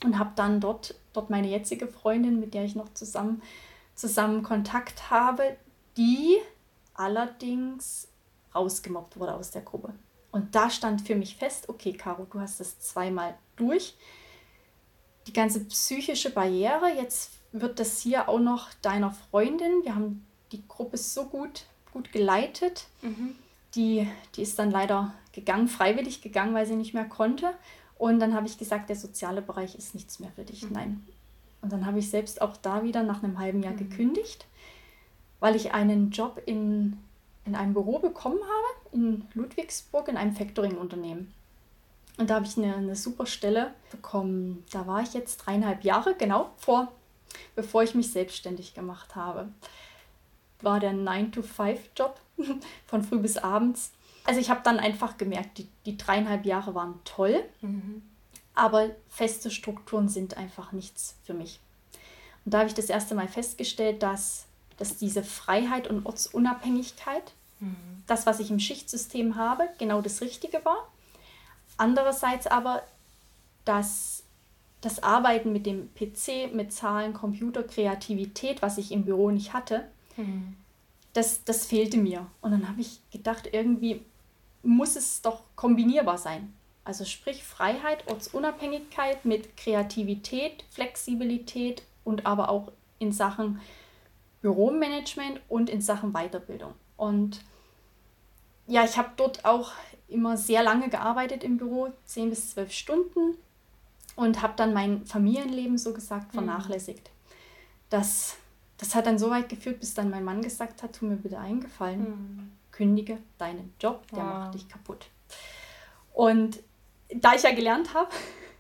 und 0.05 0.19
habe 0.19 0.33
dann 0.37 0.61
dort, 0.61 0.95
dort 1.13 1.31
meine 1.31 1.49
jetzige 1.49 1.87
Freundin, 1.89 2.41
mit 2.41 2.55
der 2.55 2.65
ich 2.65 2.75
noch 2.75 2.93
zusammen, 2.95 3.43
zusammen 3.95 4.43
Kontakt 4.43 5.11
habe, 5.11 5.57
die 5.97 6.37
allerdings 6.95 8.09
rausgemobbt 8.55 9.19
wurde 9.19 9.35
aus 9.35 9.51
der 9.51 9.63
Gruppe. 9.63 9.95
Und 10.31 10.55
da 10.55 10.69
stand 10.69 11.03
für 11.03 11.15
mich 11.15 11.37
fest, 11.37 11.69
okay, 11.69 11.93
Caro, 11.93 12.27
du 12.31 12.41
hast 12.41 12.61
das 12.61 12.81
zweimal 12.81 13.35
durch. 13.57 13.97
Die 15.27 15.33
ganze 15.33 15.61
psychische 15.65 16.31
Barriere, 16.31 16.89
jetzt 16.97 17.33
wird 17.53 17.79
das 17.79 18.01
hier 18.01 18.29
auch 18.29 18.41
noch 18.41 18.75
deiner 18.83 19.13
Freundin. 19.13 19.85
Wir 19.85 19.95
haben 19.95 20.27
die 20.53 20.67
Gruppe 20.67 20.97
so 20.97 21.27
gut, 21.27 21.67
gut 21.93 22.13
geleitet. 22.13 22.87
Mhm. 23.03 23.37
Die, 23.75 24.09
die 24.35 24.43
ist 24.43 24.59
dann 24.59 24.71
leider 24.71 25.15
gegangen, 25.33 25.69
freiwillig 25.69 26.21
gegangen, 26.21 26.55
weil 26.55 26.67
sie 26.67 26.77
nicht 26.77 26.95
mehr 26.95 27.05
konnte. 27.05 27.55
Und 27.99 28.21
dann 28.21 28.35
habe 28.35 28.47
ich 28.47 28.59
gesagt, 28.59 28.89
der 28.89 28.97
soziale 28.97 29.43
Bereich 29.43 29.75
ist 29.77 29.95
nichts 29.95 30.19
mehr 30.19 30.31
für 30.35 30.45
dich. 30.45 30.65
Mhm. 30.65 30.73
Nein. 30.73 31.07
Und 31.63 31.73
dann 31.73 31.87
habe 31.87 31.99
ich 31.99 32.11
selbst 32.11 32.43
auch 32.43 32.57
da 32.57 32.83
wieder 32.83 33.03
nach 33.03 33.23
einem 33.23 33.39
halben 33.39 33.63
Jahr 33.63 33.73
mhm. 33.73 33.89
gekündigt, 33.89 34.47
weil 35.41 35.57
ich 35.57 35.73
einen 35.73 36.11
Job 36.11 36.43
in, 36.45 36.99
in 37.45 37.55
einem 37.55 37.73
Büro 37.73 37.99
bekommen 37.99 38.41
habe, 38.41 38.95
in 38.95 39.25
Ludwigsburg, 39.35 40.09
in 40.09 40.17
einem 40.17 40.35
Factoring-Unternehmen. 40.35 41.33
Und 42.17 42.31
da 42.31 42.37
habe 42.37 42.47
ich 42.47 42.57
eine, 42.57 42.77
eine 42.77 42.97
super 42.97 43.27
Stelle 43.27 43.73
bekommen. 43.91 44.65
Da 44.71 44.87
war 44.87 45.03
ich 45.03 45.15
jetzt 45.15 45.39
dreieinhalb 45.39 45.83
Jahre, 45.83 46.15
genau 46.15 46.51
vor, 46.59 46.93
bevor 47.57 47.83
ich 47.83 47.95
mich 47.95 48.13
selbstständig 48.13 48.75
gemacht 48.75 49.17
habe. 49.17 49.49
War 50.61 50.81
der 50.81 50.93
9-to-5-Job 50.93 52.21
von 52.87 53.03
früh 53.03 53.19
bis 53.19 53.37
abends. 53.37 53.93
Also 54.25 54.41
ich 54.41 54.51
habe 54.51 54.61
dann 54.65 54.81
einfach 54.81 55.19
gemerkt, 55.19 55.59
die, 55.59 55.69
die 55.85 55.97
dreieinhalb 55.97 56.47
Jahre 56.47 56.75
waren 56.75 56.99
toll, 57.05 57.45
mhm. 57.61 58.03
aber 58.55 58.91
feste 59.09 59.51
Strukturen 59.51 60.09
sind 60.09 60.37
einfach 60.37 60.73
nichts 60.73 61.17
für 61.25 61.35
mich. 61.35 61.61
Und 62.45 62.53
da 62.53 62.59
habe 62.59 62.69
ich 62.69 62.75
das 62.75 62.87
erste 62.87 63.15
Mal 63.15 63.29
festgestellt, 63.29 64.03
dass, 64.03 64.47
dass 64.79 64.97
diese 64.97 65.23
Freiheit 65.23 65.89
und 65.89 66.07
Ortsunabhängigkeit, 66.07 67.33
mhm. 67.61 67.77
das, 68.07 68.27
was 68.27 68.41
ich 68.41 68.51
im 68.51 68.61
Schichtsystem 68.61 69.37
habe, 69.37 69.69
genau 69.79 70.01
das 70.01 70.21
Richtige 70.23 70.65
war. 70.65 70.89
Andererseits 71.77 72.47
aber, 72.47 72.83
dass 73.65 74.23
das 74.81 75.03
Arbeiten 75.03 75.53
mit 75.53 75.67
dem 75.67 75.89
PC, 75.95 76.55
mit 76.55 76.73
Zahlen, 76.73 77.15
Computer, 77.15 77.63
Kreativität, 77.63 78.63
was 78.63 78.79
ich 78.79 78.93
im 78.93 79.05
Büro 79.05 79.31
nicht 79.31 79.53
hatte, 79.55 79.87
mhm. 80.17 80.57
das, 81.15 81.45
das 81.45 81.67
fehlte 81.67 81.97
mir. 81.97 82.27
Und 82.43 82.53
dann 82.53 82.69
habe 82.69 82.81
ich 82.81 83.01
gedacht, 83.11 83.49
irgendwie 83.53 84.03
muss 84.65 84.97
es 84.97 85.23
doch 85.23 85.43
kombinierbar 85.57 86.19
sein. 86.19 86.53
Also 86.85 87.05
sprich 87.05 87.43
Freiheit, 87.43 88.11
Ortsunabhängigkeit 88.11 89.25
mit 89.25 89.57
Kreativität, 89.57 90.65
Flexibilität 90.71 91.83
und 92.05 92.27
aber 92.27 92.51
auch 92.51 92.73
in 92.99 93.13
Sachen 93.13 93.61
Büromanagement 94.43 95.41
und 95.49 95.71
in 95.71 95.81
Sachen 95.81 96.13
Weiterbildung. 96.13 96.75
Und 96.99 97.41
ja, 98.67 98.85
ich 98.85 98.99
habe 98.99 99.11
dort 99.17 99.45
auch 99.47 99.73
immer 100.09 100.37
sehr 100.37 100.63
lange 100.63 100.91
gearbeitet 100.91 101.43
im 101.43 101.57
Büro, 101.57 101.89
10 102.05 102.31
bis 102.31 102.51
12 102.51 102.71
Stunden 102.71 103.39
und 104.17 104.43
habe 104.43 104.53
dann 104.57 104.75
mein 104.75 105.07
Familienleben 105.07 105.79
so 105.79 105.95
gesagt 105.95 106.29
mhm. 106.29 106.39
vernachlässigt. 106.39 107.11
Das, 107.89 108.37
das 108.77 108.95
hat 108.95 109.07
dann 109.07 109.19
so 109.19 109.31
weit 109.31 109.49
geführt, 109.49 109.81
bis 109.81 109.95
dann 109.95 110.11
mein 110.11 110.25
Mann 110.25 110.43
gesagt 110.43 110.83
hat, 110.83 110.97
tu 110.97 111.07
mir 111.07 111.17
bitte 111.17 111.39
eingefallen. 111.39 112.01
Mhm 112.01 112.51
kündige 112.75 113.19
deinen 113.39 113.73
Job, 113.81 114.07
der 114.11 114.19
wow. 114.19 114.25
macht 114.25 114.55
dich 114.55 114.69
kaputt. 114.69 115.07
Und 116.13 116.61
da 117.15 117.35
ich 117.35 117.43
ja 117.43 117.55
gelernt 117.55 117.95
habe, 117.95 118.11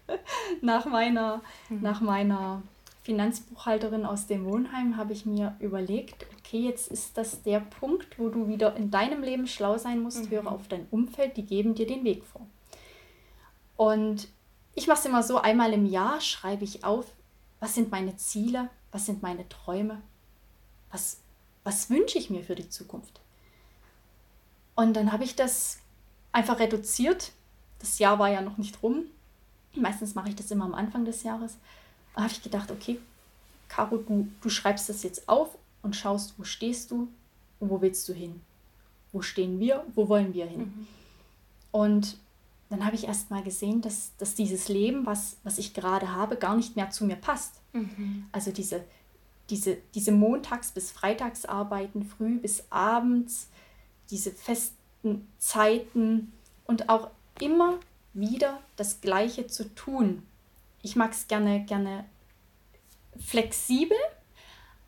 nach 0.60 0.86
meiner, 0.86 1.42
mhm. 1.68 1.82
nach 1.82 2.00
meiner 2.00 2.62
Finanzbuchhalterin 3.02 4.06
aus 4.06 4.26
dem 4.26 4.44
Wohnheim, 4.44 4.96
habe 4.96 5.12
ich 5.12 5.26
mir 5.26 5.56
überlegt, 5.60 6.26
okay, 6.38 6.60
jetzt 6.60 6.90
ist 6.90 7.18
das 7.18 7.42
der 7.42 7.60
Punkt, 7.60 8.18
wo 8.18 8.28
du 8.28 8.48
wieder 8.48 8.76
in 8.76 8.90
deinem 8.90 9.22
Leben 9.22 9.46
schlau 9.46 9.78
sein 9.78 10.00
musst, 10.00 10.26
mhm. 10.26 10.30
höre 10.30 10.52
auf 10.52 10.68
dein 10.68 10.86
Umfeld, 10.90 11.36
die 11.36 11.44
geben 11.44 11.74
dir 11.74 11.86
den 11.86 12.04
Weg 12.04 12.24
vor. 12.24 12.46
Und 13.76 14.28
ich 14.74 14.86
mache 14.86 15.00
es 15.00 15.06
immer 15.06 15.22
so, 15.22 15.38
einmal 15.38 15.72
im 15.72 15.86
Jahr 15.86 16.20
schreibe 16.20 16.64
ich 16.64 16.84
auf, 16.84 17.06
was 17.60 17.74
sind 17.74 17.90
meine 17.90 18.16
Ziele, 18.16 18.70
was 18.92 19.06
sind 19.06 19.22
meine 19.22 19.48
Träume, 19.48 20.00
was, 20.90 21.20
was 21.64 21.90
wünsche 21.90 22.18
ich 22.18 22.30
mir 22.30 22.44
für 22.44 22.54
die 22.54 22.68
Zukunft. 22.68 23.20
Und 24.74 24.94
dann 24.94 25.12
habe 25.12 25.24
ich 25.24 25.36
das 25.36 25.78
einfach 26.32 26.58
reduziert. 26.58 27.32
Das 27.78 27.98
Jahr 27.98 28.18
war 28.18 28.28
ja 28.28 28.40
noch 28.40 28.58
nicht 28.58 28.82
rum. 28.82 29.04
Meistens 29.74 30.14
mache 30.14 30.28
ich 30.28 30.36
das 30.36 30.50
immer 30.50 30.64
am 30.64 30.74
Anfang 30.74 31.04
des 31.04 31.22
Jahres. 31.22 31.56
Da 32.14 32.22
habe 32.22 32.32
ich 32.32 32.42
gedacht, 32.42 32.70
okay, 32.70 33.00
Caro, 33.68 33.96
du, 33.98 34.28
du 34.40 34.48
schreibst 34.48 34.88
das 34.88 35.02
jetzt 35.02 35.28
auf 35.28 35.56
und 35.82 35.96
schaust, 35.96 36.34
wo 36.38 36.44
stehst 36.44 36.90
du 36.90 37.08
und 37.60 37.70
wo 37.70 37.80
willst 37.80 38.08
du 38.08 38.12
hin? 38.12 38.40
Wo 39.12 39.22
stehen 39.22 39.58
wir? 39.60 39.84
Wo 39.94 40.08
wollen 40.08 40.34
wir 40.34 40.46
hin? 40.46 40.60
Mhm. 40.60 40.86
Und 41.72 42.16
dann 42.70 42.84
habe 42.84 42.96
ich 42.96 43.04
erst 43.04 43.30
mal 43.30 43.42
gesehen, 43.42 43.82
dass, 43.82 44.12
dass 44.16 44.34
dieses 44.34 44.68
Leben, 44.68 45.06
was, 45.06 45.36
was 45.44 45.58
ich 45.58 45.74
gerade 45.74 46.12
habe, 46.12 46.36
gar 46.36 46.56
nicht 46.56 46.76
mehr 46.76 46.90
zu 46.90 47.04
mir 47.04 47.16
passt. 47.16 47.60
Mhm. 47.72 48.26
Also 48.32 48.50
diese, 48.50 48.84
diese, 49.50 49.78
diese 49.94 50.12
Montags- 50.12 50.72
bis 50.72 50.90
Freitagsarbeiten, 50.90 52.04
früh 52.04 52.38
bis 52.38 52.64
abends, 52.70 53.48
diese 54.10 54.30
festen 54.30 55.26
Zeiten 55.38 56.32
und 56.66 56.88
auch 56.88 57.10
immer 57.40 57.78
wieder 58.12 58.60
das 58.76 59.00
Gleiche 59.00 59.46
zu 59.46 59.74
tun. 59.74 60.22
Ich 60.82 60.96
mag 60.96 61.12
es 61.12 61.26
gerne, 61.26 61.64
gerne 61.64 62.04
flexibel, 63.18 63.96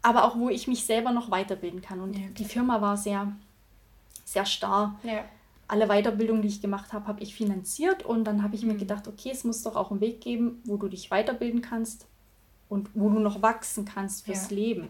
aber 0.02 0.24
auch 0.24 0.36
wo 0.36 0.48
ich 0.48 0.68
mich 0.68 0.84
selber 0.84 1.10
noch 1.10 1.30
weiterbilden 1.30 1.82
kann. 1.82 2.00
Und 2.00 2.16
ja. 2.16 2.28
die 2.28 2.44
Firma 2.44 2.80
war 2.80 2.96
sehr, 2.96 3.32
sehr 4.24 4.46
starr. 4.46 4.98
Ja. 5.02 5.24
Alle 5.68 5.88
Weiterbildungen, 5.88 6.42
die 6.42 6.48
ich 6.48 6.60
gemacht 6.60 6.92
habe, 6.92 7.08
habe 7.08 7.22
ich 7.22 7.34
finanziert 7.34 8.04
und 8.04 8.24
dann 8.24 8.42
habe 8.42 8.54
ich 8.54 8.62
mhm. 8.62 8.72
mir 8.72 8.76
gedacht, 8.76 9.08
okay, 9.08 9.30
es 9.32 9.42
muss 9.42 9.62
doch 9.62 9.74
auch 9.74 9.90
einen 9.90 10.00
Weg 10.00 10.20
geben, 10.20 10.62
wo 10.64 10.76
du 10.76 10.88
dich 10.88 11.10
weiterbilden 11.10 11.60
kannst 11.60 12.06
und 12.68 12.88
wo 12.94 13.08
du 13.10 13.18
noch 13.18 13.42
wachsen 13.42 13.84
kannst 13.84 14.24
fürs 14.24 14.50
ja. 14.50 14.56
Leben. 14.56 14.88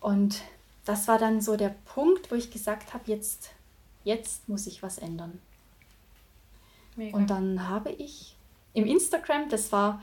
Und 0.00 0.42
das 0.86 1.08
war 1.08 1.18
dann 1.18 1.42
so 1.42 1.56
der 1.56 1.74
Punkt, 1.84 2.30
wo 2.30 2.36
ich 2.36 2.50
gesagt 2.50 2.94
habe, 2.94 3.04
jetzt, 3.06 3.50
jetzt 4.04 4.48
muss 4.48 4.66
ich 4.66 4.82
was 4.82 4.98
ändern. 4.98 5.40
Mega. 6.94 7.16
Und 7.16 7.28
dann 7.28 7.68
habe 7.68 7.90
ich 7.90 8.36
im 8.72 8.86
Instagram, 8.86 9.48
das 9.50 9.72
war, 9.72 10.00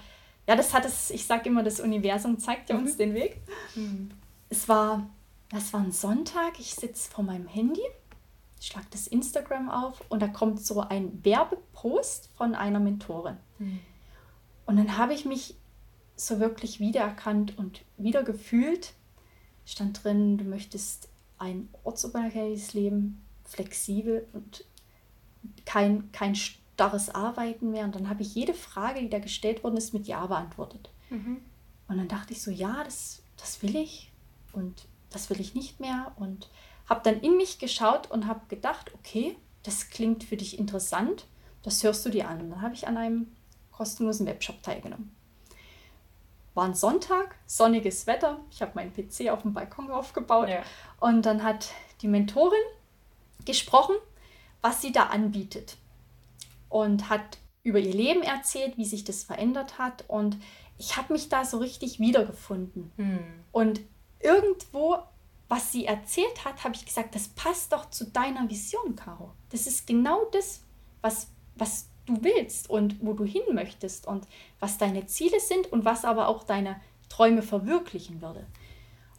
ja, 0.48 0.56
das 0.56 0.74
hat 0.74 0.86
es, 0.86 1.10
ich 1.10 1.26
sage 1.26 1.50
immer, 1.50 1.63
das 1.63 1.80
Universum 1.80 2.38
zeigt 2.38 2.69
ja 2.69 2.76
mhm. 2.76 2.84
uns 2.84 2.98
den 2.98 3.13
Weg. 3.13 3.38
Mhm. 3.76 4.12
Es 4.50 4.69
war, 4.69 5.10
das 5.50 5.72
war 5.74 5.80
ein 5.80 5.91
Sonntag, 5.91 6.60
ich 6.60 6.76
sitze 6.76 7.10
vor 7.10 7.24
meinem 7.24 7.48
Handy, 7.48 7.82
schlage 8.60 8.88
das 8.91 9.08
Instagram 9.08 9.69
auf 9.69 10.04
und 10.10 10.22
da 10.22 10.28
kommt 10.28 10.63
so 10.63 10.82
ein 10.82 11.24
Werbepost 11.24 12.30
von 12.36 12.56
einer 12.56 12.80
Mentorin. 12.80 13.38
Mhm. 13.58 13.80
Und 14.65 14.78
dann 14.78 14.98
habe 14.98 15.13
ich 15.13 15.26
mich 15.26 15.56
so 16.15 16.39
wirklich 16.39 16.80
wiedererkannt 16.80 17.58
und 17.58 17.82
wieder 17.98 18.24
gefühlt. 18.24 18.93
Stand 19.65 20.04
drin, 20.04 20.38
du 20.38 20.43
möchtest 20.43 21.10
ein 21.38 21.69
ortsunabhängiges 21.84 22.73
Leben, 22.73 23.23
flexibel 23.43 24.28
und 24.34 24.65
kein, 25.65 26.12
kein 26.12 26.36
starres 26.36 27.10
Arbeiten 27.10 27.71
mehr. 27.71 27.86
Und 27.86 27.95
dann 27.95 28.10
habe 28.10 28.21
ich 28.21 28.36
jede 28.36 28.54
Frage, 28.54 29.02
die 29.02 29.10
da 29.10 29.19
gestellt 29.19 29.63
worden 29.63 29.78
ist, 29.78 29.93
mit 29.93 30.08
Ja 30.08 30.26
beantwortet. 30.26 30.89
Mhm. 31.10 31.41
Und 31.88 31.97
dann 31.97 32.08
dachte 32.08 32.34
ich 32.34 32.41
so, 32.41 32.52
ja, 32.52 32.84
das, 32.84 33.21
das 33.38 33.62
will 33.62 33.76
ich 33.76 34.12
und 34.54 34.86
das 35.10 35.30
will 35.30 35.39
ich 35.39 35.54
nicht 35.54 35.80
mehr. 35.80 36.13
Und 36.15 36.49
habe 36.88 37.02
dann 37.04 37.21
in 37.21 37.38
mich 37.38 37.60
geschaut 37.60 38.10
und 38.12 38.28
habe 38.28 38.41
gedacht, 38.47 38.93
okay, 38.95 39.36
das 39.63 39.89
klingt 39.89 40.23
für 40.23 40.38
dich 40.38 40.60
interessant, 40.60 41.26
das 41.62 41.84
hörst 41.84 42.06
du 42.06 42.10
dir 42.10 42.28
an. 42.28 42.41
Und 42.41 42.49
dann 42.52 42.62
habe 42.62 42.73
ich 42.73 42.88
an 42.88 42.97
einem 42.97 43.28
kostenlosen 43.71 44.26
Webshop 44.26 44.62
teilgenommen. 44.63 45.15
War 46.53 46.65
ein 46.65 46.75
Sonntag, 46.75 47.35
sonniges 47.45 48.05
Wetter. 48.05 48.39
Ich 48.51 48.61
habe 48.61 48.73
meinen 48.75 48.93
PC 48.93 49.29
auf 49.29 49.41
dem 49.41 49.53
Balkon 49.53 49.89
aufgebaut. 49.89 50.49
Ja. 50.49 50.63
Und 50.99 51.25
dann 51.25 51.43
hat 51.43 51.71
die 52.01 52.07
Mentorin 52.07 52.53
gesprochen, 53.45 53.95
was 54.61 54.81
sie 54.81 54.91
da 54.91 55.07
anbietet 55.07 55.77
und 56.69 57.09
hat 57.09 57.37
über 57.63 57.79
ihr 57.79 57.93
Leben 57.93 58.23
erzählt, 58.23 58.77
wie 58.77 58.85
sich 58.85 59.03
das 59.03 59.23
verändert 59.23 59.77
hat. 59.77 60.05
Und 60.07 60.37
ich 60.77 60.97
habe 60.97 61.13
mich 61.13 61.29
da 61.29 61.45
so 61.45 61.57
richtig 61.57 61.99
wiedergefunden. 61.99 62.91
Hm. 62.97 63.19
Und 63.51 63.81
irgendwo, 64.19 64.97
was 65.47 65.71
sie 65.71 65.85
erzählt 65.85 66.45
hat, 66.45 66.63
habe 66.63 66.75
ich 66.75 66.85
gesagt, 66.85 67.15
das 67.15 67.29
passt 67.29 67.73
doch 67.73 67.89
zu 67.89 68.05
deiner 68.05 68.49
Vision, 68.49 68.95
Caro. 68.95 69.33
Das 69.49 69.67
ist 69.67 69.87
genau 69.87 70.25
das, 70.31 70.61
was, 71.01 71.27
was 71.55 71.87
du 72.05 72.23
willst 72.23 72.69
und 72.69 72.97
wo 73.01 73.13
du 73.13 73.23
hin 73.23 73.43
möchtest 73.53 74.07
und 74.07 74.27
was 74.59 74.77
deine 74.77 75.05
Ziele 75.05 75.39
sind 75.39 75.71
und 75.71 75.85
was 75.85 76.05
aber 76.05 76.27
auch 76.27 76.43
deine 76.43 76.79
Träume 77.09 77.41
verwirklichen 77.41 78.21
würde. 78.21 78.45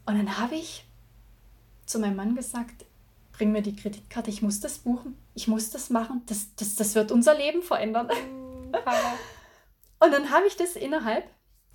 Und 0.06 0.18
dann 0.18 0.38
habe 0.38 0.54
ich 0.54 0.84
zu 1.86 1.98
meinem 1.98 2.16
Mann 2.16 2.34
gesagt, 2.34 2.84
bring 3.32 3.52
mir 3.52 3.62
die 3.62 3.76
Kreditkarte, 3.76 4.30
ich 4.30 4.42
muss 4.42 4.60
das 4.60 4.78
buchen, 4.78 5.16
ich 5.34 5.48
muss 5.48 5.70
das 5.70 5.90
machen, 5.90 6.22
das, 6.26 6.54
das, 6.56 6.76
das 6.76 6.94
wird 6.94 7.12
unser 7.12 7.36
Leben 7.36 7.62
verändern. 7.62 8.06
Mm, 8.06 8.74
und 10.04 10.12
dann 10.12 10.30
habe 10.30 10.46
ich 10.46 10.56
das 10.56 10.76
innerhalb, 10.76 11.24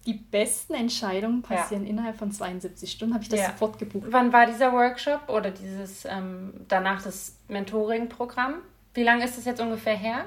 die 0.05 0.13
besten 0.13 0.73
Entscheidungen 0.73 1.41
passieren 1.41 1.83
ja. 1.83 1.89
innerhalb 1.89 2.17
von 2.17 2.31
72 2.31 2.91
Stunden, 2.91 3.13
habe 3.13 3.23
ich 3.23 3.29
das 3.29 3.41
ja. 3.41 3.51
sofort 3.51 3.77
gebucht. 3.77 4.07
Wann 4.09 4.31
war 4.31 4.45
dieser 4.45 4.71
Workshop 4.71 5.27
oder 5.27 5.51
dieses 5.51 6.05
ähm, 6.05 6.53
danach 6.67 7.03
das 7.03 7.35
Mentoring-Programm? 7.49 8.55
Wie 8.93 9.03
lange 9.03 9.25
ist 9.25 9.37
das 9.37 9.45
jetzt 9.45 9.59
ungefähr 9.59 9.95
her? 9.95 10.25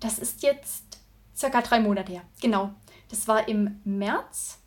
Das 0.00 0.18
ist 0.18 0.42
jetzt 0.42 1.00
circa 1.34 1.62
drei 1.62 1.80
Monate 1.80 2.12
her, 2.12 2.22
genau. 2.40 2.74
Das 3.08 3.28
war 3.28 3.48
im 3.48 3.80
März 3.84 4.58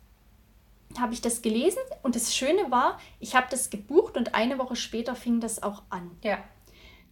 habe 0.97 1.13
ich 1.13 1.21
das 1.21 1.41
gelesen 1.41 1.81
und 2.01 2.15
das 2.15 2.35
Schöne 2.35 2.71
war, 2.71 2.97
ich 3.19 3.35
habe 3.35 3.47
das 3.49 3.69
gebucht 3.69 4.17
und 4.17 4.33
eine 4.33 4.57
Woche 4.57 4.75
später 4.75 5.15
fing 5.15 5.39
das 5.39 5.61
auch 5.61 5.83
an. 5.89 6.11
Ja. 6.23 6.39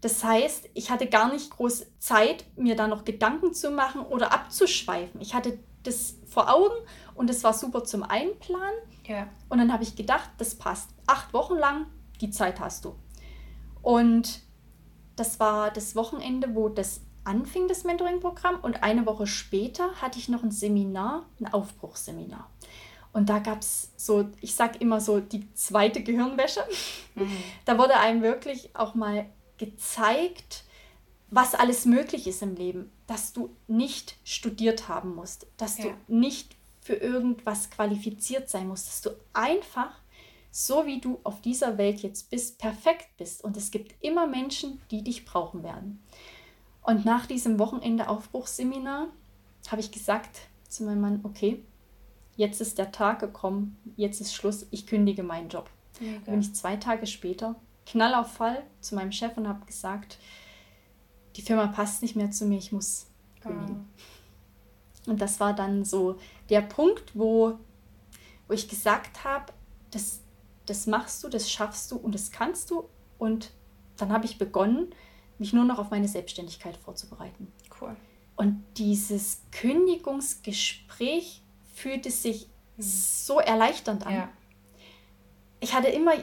Das 0.02 0.24
heißt, 0.24 0.70
ich 0.74 0.90
hatte 0.90 1.08
gar 1.08 1.32
nicht 1.32 1.52
groß 1.52 1.86
Zeit, 2.00 2.46
mir 2.56 2.76
da 2.76 2.88
noch 2.88 3.04
Gedanken 3.04 3.54
zu 3.54 3.72
machen 3.72 4.02
oder 4.02 4.32
abzuschweifen. 4.32 5.22
Ich 5.22 5.34
hatte 5.34 5.60
das 5.84 6.16
vor 6.28 6.54
Augen 6.54 6.76
und 7.16 7.30
es 7.30 7.44
war 7.44 7.54
super 7.54 7.84
zum 7.84 8.04
Einplanen. 8.04 8.78
Ja. 9.06 9.28
Und 9.50 9.58
dann 9.58 9.72
habe 9.74 9.84
ich 9.84 9.96
gedacht, 9.96 10.30
das 10.38 10.56
passt. 10.56 10.90
Acht 11.08 11.34
Wochen 11.34 11.56
lang, 11.56 11.88
die 12.22 12.30
Zeit 12.30 12.60
hast 12.60 12.86
du. 12.86 12.96
Und 13.82 14.42
das 15.16 15.40
war 15.40 15.72
das 15.72 15.96
Wochenende, 15.96 16.54
wo 16.54 16.70
das 16.70 17.02
anfing, 17.28 17.68
das 17.68 17.84
Mentoring-Programm. 17.84 18.60
Und 18.62 18.84
eine 18.84 19.06
Woche 19.06 19.28
später 19.28 19.94
hatte 20.02 20.18
ich 20.18 20.30
noch 20.30 20.44
ein 20.44 20.52
Seminar, 20.52 21.28
ein 21.40 21.54
Aufbruchsseminar. 21.54 22.50
Und 23.14 23.30
da 23.30 23.40
gab 23.40 23.62
es 23.62 23.92
so, 23.98 24.30
ich 24.42 24.56
sag 24.56 24.82
immer 24.82 25.02
so, 25.02 25.20
die 25.20 25.52
zweite 25.54 26.04
Gehirnwäsche. 26.04 26.64
Mhm. 27.16 27.32
Da 27.66 27.78
wurde 27.78 27.98
einem 27.98 28.22
wirklich 28.22 28.76
auch 28.76 28.96
mal 28.96 29.26
gezeigt, 29.58 30.64
was 31.30 31.56
alles 31.56 31.86
möglich 31.86 32.28
ist 32.28 32.42
im 32.42 32.56
Leben. 32.56 32.92
Dass 33.08 33.34
du 33.34 33.56
nicht 33.68 34.18
studiert 34.24 34.88
haben 34.88 35.16
musst, 35.16 35.48
dass 35.58 35.78
ja. 35.78 35.86
du 35.86 36.16
nicht 36.16 36.56
für 36.80 36.96
irgendwas 36.96 37.70
qualifiziert 37.70 38.50
sein 38.50 38.68
musst, 38.68 38.88
dass 38.88 39.02
du 39.02 39.10
einfach, 39.34 39.92
so 40.52 40.86
wie 40.86 41.02
du 41.02 41.20
auf 41.24 41.42
dieser 41.42 41.78
Welt 41.78 42.00
jetzt 42.00 42.30
bist, 42.30 42.60
perfekt 42.60 43.10
bist. 43.18 43.44
Und 43.44 43.58
es 43.58 43.72
gibt 43.72 43.96
immer 44.02 44.26
Menschen, 44.28 44.82
die 44.92 45.04
dich 45.04 45.26
brauchen 45.26 45.64
werden. 45.64 46.02
Und 46.88 47.04
nach 47.04 47.26
diesem 47.26 47.60
Wochenende 47.60 48.08
Aufbruchsseminar 48.08 49.08
habe 49.70 49.82
ich 49.82 49.92
gesagt 49.92 50.40
zu 50.70 50.86
meinem 50.86 51.02
Mann, 51.02 51.20
okay, 51.24 51.62
jetzt 52.38 52.62
ist 52.62 52.78
der 52.78 52.94
Tag 52.94 53.20
gekommen, 53.20 53.78
jetzt 53.98 54.22
ist 54.22 54.34
Schluss, 54.34 54.66
ich 54.72 54.88
kündige 54.88 55.22
meinen 55.22 55.50
Job. 55.50 55.70
Dann 56.00 56.24
bin 56.24 56.40
ich 56.40 56.56
zwei 56.56 56.78
Tage 56.78 57.06
später, 57.06 57.56
knall 57.86 58.16
auf 58.16 58.32
Fall, 58.32 58.64
zu 58.80 58.96
meinem 58.96 59.12
Chef 59.12 59.36
und 59.36 59.50
habe 59.50 59.66
gesagt, 59.66 60.18
die 61.36 61.42
Firma 61.42 61.68
passt 61.68 62.02
nicht 62.02 62.16
mehr 62.16 62.32
zu 62.32 62.46
mir, 62.46 62.58
ich 62.58 62.72
muss 62.72 63.08
kündigen. 63.42 63.86
Oh. 65.06 65.12
Und 65.12 65.20
das 65.20 65.42
war 65.42 65.54
dann 65.54 65.84
so 65.84 66.16
der 66.50 66.62
Punkt, 66.62 67.18
wo, 67.18 67.60
wo 68.48 68.54
ich 68.54 68.70
gesagt 68.70 69.26
habe, 69.26 69.52
das, 69.92 70.22
das 70.66 70.88
machst 70.88 71.22
du, 71.22 71.28
das 71.28 71.52
schaffst 71.52 71.92
du 71.92 71.98
und 71.98 72.16
das 72.16 72.32
kannst 72.32 72.72
du. 72.72 72.88
Und 73.18 73.52
dann 73.98 74.14
habe 74.14 74.26
ich 74.26 74.38
begonnen, 74.38 74.94
mich 75.40 75.54
nur 75.54 75.66
noch 75.66 75.80
auf 75.80 75.92
meine 75.92 76.08
Selbstständigkeit 76.08 76.78
vorzubereiten. 76.78 77.52
Cool. 77.80 77.96
Und 78.36 78.64
dieses 78.78 79.42
Kündigungsgespräch 79.52 81.42
fühlt 81.74 82.06
es 82.06 82.24
sich 82.24 82.48
mhm. 82.78 82.82
so 82.82 83.40
erleichternd 83.40 84.06
an. 84.06 84.14
Ja. 84.14 84.30
Ich 85.60 85.74
hatte 85.74 85.88
immer 85.88 86.14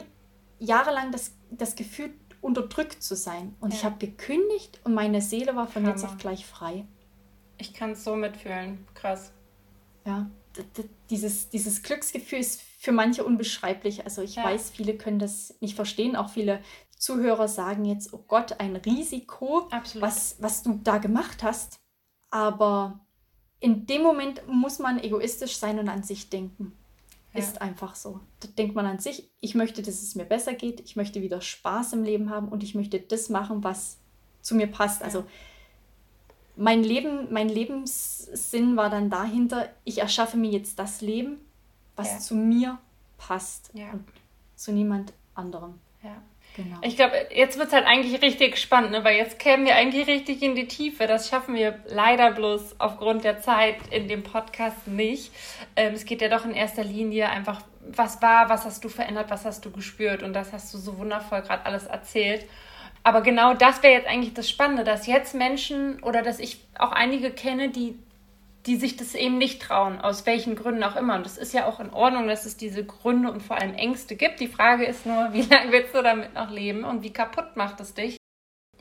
jahrelang 0.59 1.11
das, 1.11 1.33
das 1.51 1.75
Gefühl, 1.75 2.13
unterdrückt 2.41 3.01
zu 3.01 3.15
sein. 3.15 3.55
Und 3.59 3.71
ja. 3.71 3.77
ich 3.77 3.85
habe 3.85 3.97
gekündigt 3.97 4.79
und 4.83 4.93
meine 4.93 5.21
Seele 5.21 5.55
war 5.55 5.67
von 5.67 5.83
Hammer. 5.83 5.95
jetzt 5.95 6.05
auf 6.05 6.17
gleich 6.17 6.45
frei. 6.45 6.85
Ich 7.57 7.73
kann 7.73 7.91
es 7.91 8.03
so 8.03 8.15
mitfühlen. 8.15 8.85
Krass. 8.93 9.31
Ja, 10.05 10.29
dieses, 11.09 11.49
dieses 11.49 11.83
Glücksgefühl 11.83 12.39
ist 12.39 12.61
für 12.61 12.91
manche 12.91 13.23
unbeschreiblich. 13.23 14.05
Also 14.05 14.21
ich 14.21 14.35
ja. 14.35 14.43
weiß, 14.43 14.69
viele 14.69 14.95
können 14.95 15.19
das 15.19 15.55
nicht 15.59 15.75
verstehen. 15.75 16.15
Auch 16.15 16.29
viele 16.29 16.61
Zuhörer 16.95 17.47
sagen 17.47 17.85
jetzt, 17.85 18.13
oh 18.13 18.23
Gott, 18.27 18.59
ein 18.59 18.75
Risiko, 18.75 19.67
was, 19.99 20.37
was 20.39 20.63
du 20.63 20.79
da 20.83 20.97
gemacht 20.97 21.43
hast. 21.43 21.79
Aber 22.29 22.99
in 23.59 23.85
dem 23.85 24.01
Moment 24.01 24.47
muss 24.47 24.79
man 24.79 24.99
egoistisch 24.99 25.57
sein 25.57 25.79
und 25.79 25.89
an 25.89 26.03
sich 26.03 26.29
denken. 26.29 26.73
Ja. 27.33 27.39
Ist 27.41 27.61
einfach 27.61 27.95
so. 27.95 28.21
Da 28.39 28.47
denkt 28.47 28.75
man 28.75 28.85
an 28.85 28.99
sich, 28.99 29.29
ich 29.41 29.55
möchte, 29.55 29.81
dass 29.81 30.01
es 30.01 30.15
mir 30.15 30.23
besser 30.23 30.53
geht, 30.53 30.79
ich 30.79 30.95
möchte 30.95 31.21
wieder 31.21 31.41
Spaß 31.41 31.93
im 31.93 32.03
Leben 32.03 32.29
haben 32.29 32.47
und 32.47 32.63
ich 32.63 32.75
möchte 32.75 32.99
das 32.99 33.29
machen, 33.29 33.63
was 33.63 33.97
zu 34.41 34.55
mir 34.55 34.67
passt. 34.67 35.01
Ja. 35.01 35.07
Also 35.07 35.25
mein 36.55 36.83
Leben, 36.83 37.33
mein 37.33 37.49
Lebenssinn 37.49 38.77
war 38.77 38.89
dann 38.89 39.09
dahinter, 39.09 39.69
ich 39.83 39.97
erschaffe 39.97 40.37
mir 40.37 40.51
jetzt 40.51 40.79
das 40.79 41.01
Leben, 41.01 41.39
was 41.97 42.11
ja. 42.11 42.19
zu 42.19 42.35
mir 42.35 42.77
passt 43.17 43.71
und 43.73 44.05
zu 44.55 44.71
niemand 44.71 45.13
anderem. 45.33 45.79
Genau. 46.55 46.77
Ich 46.81 46.95
glaube, 46.95 47.13
jetzt 47.31 47.57
wird 47.57 47.67
es 47.67 47.73
halt 47.73 47.85
eigentlich 47.85 48.21
richtig 48.21 48.57
spannend, 48.57 48.91
ne? 48.91 49.03
weil 49.03 49.17
jetzt 49.17 49.39
kämen 49.39 49.65
wir 49.65 49.75
eigentlich 49.75 50.07
richtig 50.07 50.41
in 50.41 50.55
die 50.55 50.67
Tiefe. 50.67 51.05
Das 51.05 51.27
schaffen 51.27 51.55
wir 51.55 51.79
leider 51.85 52.31
bloß 52.31 52.79
aufgrund 52.79 53.25
der 53.25 53.41
Zeit 53.41 53.75
in 53.91 54.07
dem 54.07 54.23
Podcast 54.23 54.87
nicht. 54.87 55.33
Ähm, 55.75 55.93
es 55.93 56.05
geht 56.05 56.21
ja 56.21 56.29
doch 56.29 56.45
in 56.45 56.53
erster 56.53 56.83
Linie 56.83 57.29
einfach, 57.29 57.61
was 57.81 58.21
war, 58.21 58.49
was 58.49 58.63
hast 58.63 58.83
du 58.85 58.89
verändert, 58.89 59.29
was 59.29 59.43
hast 59.43 59.65
du 59.65 59.71
gespürt 59.71 60.23
und 60.23 60.33
das 60.33 60.53
hast 60.53 60.73
du 60.73 60.77
so 60.77 60.97
wundervoll 60.97 61.41
gerade 61.41 61.65
alles 61.65 61.87
erzählt. 61.87 62.45
Aber 63.03 63.21
genau 63.21 63.53
das 63.53 63.83
wäre 63.83 63.93
jetzt 63.93 64.07
eigentlich 64.07 64.33
das 64.33 64.49
Spannende, 64.49 64.83
dass 64.83 65.07
jetzt 65.07 65.35
Menschen 65.35 66.01
oder 66.01 66.21
dass 66.21 66.39
ich 66.39 66.65
auch 66.79 66.91
einige 66.91 67.31
kenne, 67.31 67.69
die 67.69 67.99
die 68.65 68.77
sich 68.77 68.97
das 68.97 69.13
eben 69.13 69.37
nicht 69.37 69.61
trauen, 69.61 70.01
aus 70.01 70.25
welchen 70.25 70.55
Gründen 70.55 70.83
auch 70.83 70.95
immer. 70.95 71.15
Und 71.15 71.25
das 71.25 71.37
ist 71.37 71.53
ja 71.53 71.67
auch 71.67 71.79
in 71.79 71.91
Ordnung, 71.91 72.27
dass 72.27 72.45
es 72.45 72.57
diese 72.57 72.83
Gründe 72.83 73.31
und 73.31 73.43
vor 73.43 73.61
allem 73.61 73.75
Ängste 73.75 74.15
gibt. 74.15 74.39
Die 74.39 74.47
Frage 74.47 74.85
ist 74.85 75.05
nur, 75.05 75.29
wie 75.33 75.43
lange 75.43 75.71
willst 75.71 75.93
du 75.93 76.01
damit 76.01 76.33
noch 76.33 76.49
leben 76.49 76.83
und 76.83 77.03
wie 77.03 77.13
kaputt 77.13 77.55
macht 77.55 77.79
es 77.79 77.93
dich? 77.93 78.17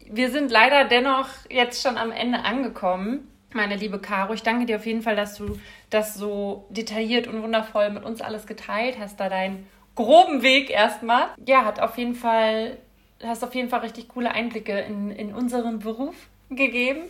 Wir 0.06 0.30
sind 0.30 0.50
leider 0.50 0.84
dennoch 0.84 1.28
jetzt 1.50 1.82
schon 1.82 1.96
am 1.96 2.10
Ende 2.10 2.40
angekommen. 2.40 3.28
Meine 3.52 3.76
liebe 3.76 3.98
Caro, 3.98 4.34
ich 4.34 4.42
danke 4.42 4.66
dir 4.66 4.76
auf 4.76 4.86
jeden 4.86 5.02
Fall, 5.02 5.16
dass 5.16 5.36
du 5.36 5.58
das 5.88 6.14
so 6.14 6.66
detailliert 6.70 7.26
und 7.26 7.42
wundervoll 7.42 7.90
mit 7.90 8.04
uns 8.04 8.20
alles 8.20 8.46
geteilt 8.46 8.98
hast, 8.98 9.20
da 9.20 9.28
deinen 9.28 9.66
groben 9.94 10.42
Weg 10.42 10.70
erstmal. 10.70 11.28
Ja, 11.46 11.64
hat 11.64 11.80
auf 11.80 11.96
jeden 11.96 12.16
Fall, 12.16 12.78
hast 13.22 13.44
auf 13.44 13.54
jeden 13.54 13.68
Fall 13.68 13.80
richtig 13.80 14.08
coole 14.08 14.30
Einblicke 14.32 14.80
in, 14.80 15.10
in 15.10 15.32
unseren 15.32 15.78
Beruf 15.78 16.16
gegeben. 16.50 17.02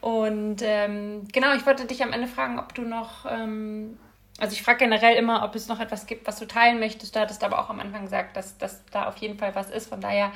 Und 0.00 0.62
ähm, 0.62 1.26
genau, 1.32 1.54
ich 1.54 1.66
wollte 1.66 1.86
dich 1.86 2.02
am 2.02 2.12
Ende 2.12 2.26
fragen, 2.26 2.58
ob 2.58 2.74
du 2.74 2.82
noch, 2.82 3.26
ähm, 3.30 3.98
also 4.38 4.52
ich 4.52 4.62
frage 4.62 4.78
generell 4.78 5.16
immer, 5.16 5.44
ob 5.44 5.54
es 5.54 5.68
noch 5.68 5.80
etwas 5.80 6.06
gibt, 6.06 6.26
was 6.26 6.38
du 6.38 6.46
teilen 6.46 6.78
möchtest. 6.78 7.14
Du 7.14 7.20
hattest 7.20 7.42
aber 7.44 7.58
auch 7.58 7.70
am 7.70 7.80
Anfang 7.80 8.02
gesagt, 8.02 8.36
dass, 8.36 8.58
dass 8.58 8.84
da 8.86 9.06
auf 9.06 9.16
jeden 9.18 9.38
Fall 9.38 9.54
was 9.54 9.70
ist. 9.70 9.88
Von 9.88 10.00
daher 10.00 10.32